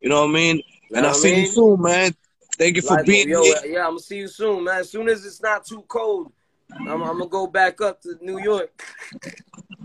You 0.00 0.08
know 0.08 0.22
what 0.22 0.30
I 0.30 0.34
mean? 0.34 0.56
You 0.90 0.96
and 0.96 1.06
I'll 1.06 1.14
see 1.14 1.40
you 1.42 1.46
soon, 1.46 1.80
man. 1.80 2.14
Thank 2.58 2.76
you 2.76 2.82
for 2.82 2.94
Like, 2.96 3.06
being 3.06 3.28
yo, 3.28 3.42
here. 3.42 3.54
yeah, 3.64 3.80
I'm 3.80 3.90
gonna 3.92 4.00
see 4.00 4.18
you 4.18 4.28
soon, 4.28 4.64
man. 4.64 4.80
As 4.80 4.90
soon 4.90 5.08
as 5.08 5.24
it's 5.24 5.42
not 5.42 5.64
too 5.64 5.82
cold, 5.88 6.32
I'm, 6.70 7.02
I'm 7.02 7.18
gonna 7.18 7.26
go 7.26 7.46
back 7.46 7.80
up 7.80 8.00
to 8.02 8.16
New 8.20 8.38
York. 8.38 8.70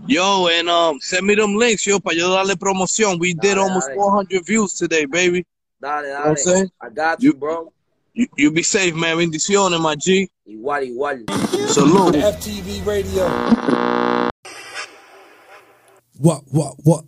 Yo, 0.07 0.47
and 0.47 0.69
um, 0.69 0.99
send 0.99 1.25
me 1.25 1.35
them 1.35 1.55
links, 1.55 1.85
yo, 1.85 1.99
para 1.99 2.15
yo 2.15 2.29
darle 2.29 2.55
promoción. 2.55 3.19
We 3.19 3.33
did 3.33 3.55
Dale, 3.55 3.59
almost 3.59 3.87
dale. 3.87 3.95
400 3.95 4.45
views 4.45 4.73
today, 4.73 5.05
baby. 5.05 5.45
Dale, 5.81 6.03
know 6.03 6.09
what 6.19 6.27
I'm 6.27 6.37
saying? 6.37 6.71
I 6.81 6.89
got 6.89 7.21
you, 7.21 7.29
You- 7.31 7.37
bro. 7.37 7.71
You, 8.19 8.27
you 8.35 8.51
be 8.51 8.63
safe, 8.63 8.93
man. 8.95 9.15
Bendiciones, 9.15 9.79
my 9.79 9.95
G. 9.95 10.29
Igual, 10.45 10.83
igual. 10.83 11.23
Salute. 11.69 12.15
FTV 12.15 12.85
Radio. 12.85 13.23
What, 16.17 16.43
what, 16.51 16.75
what? 16.83 17.05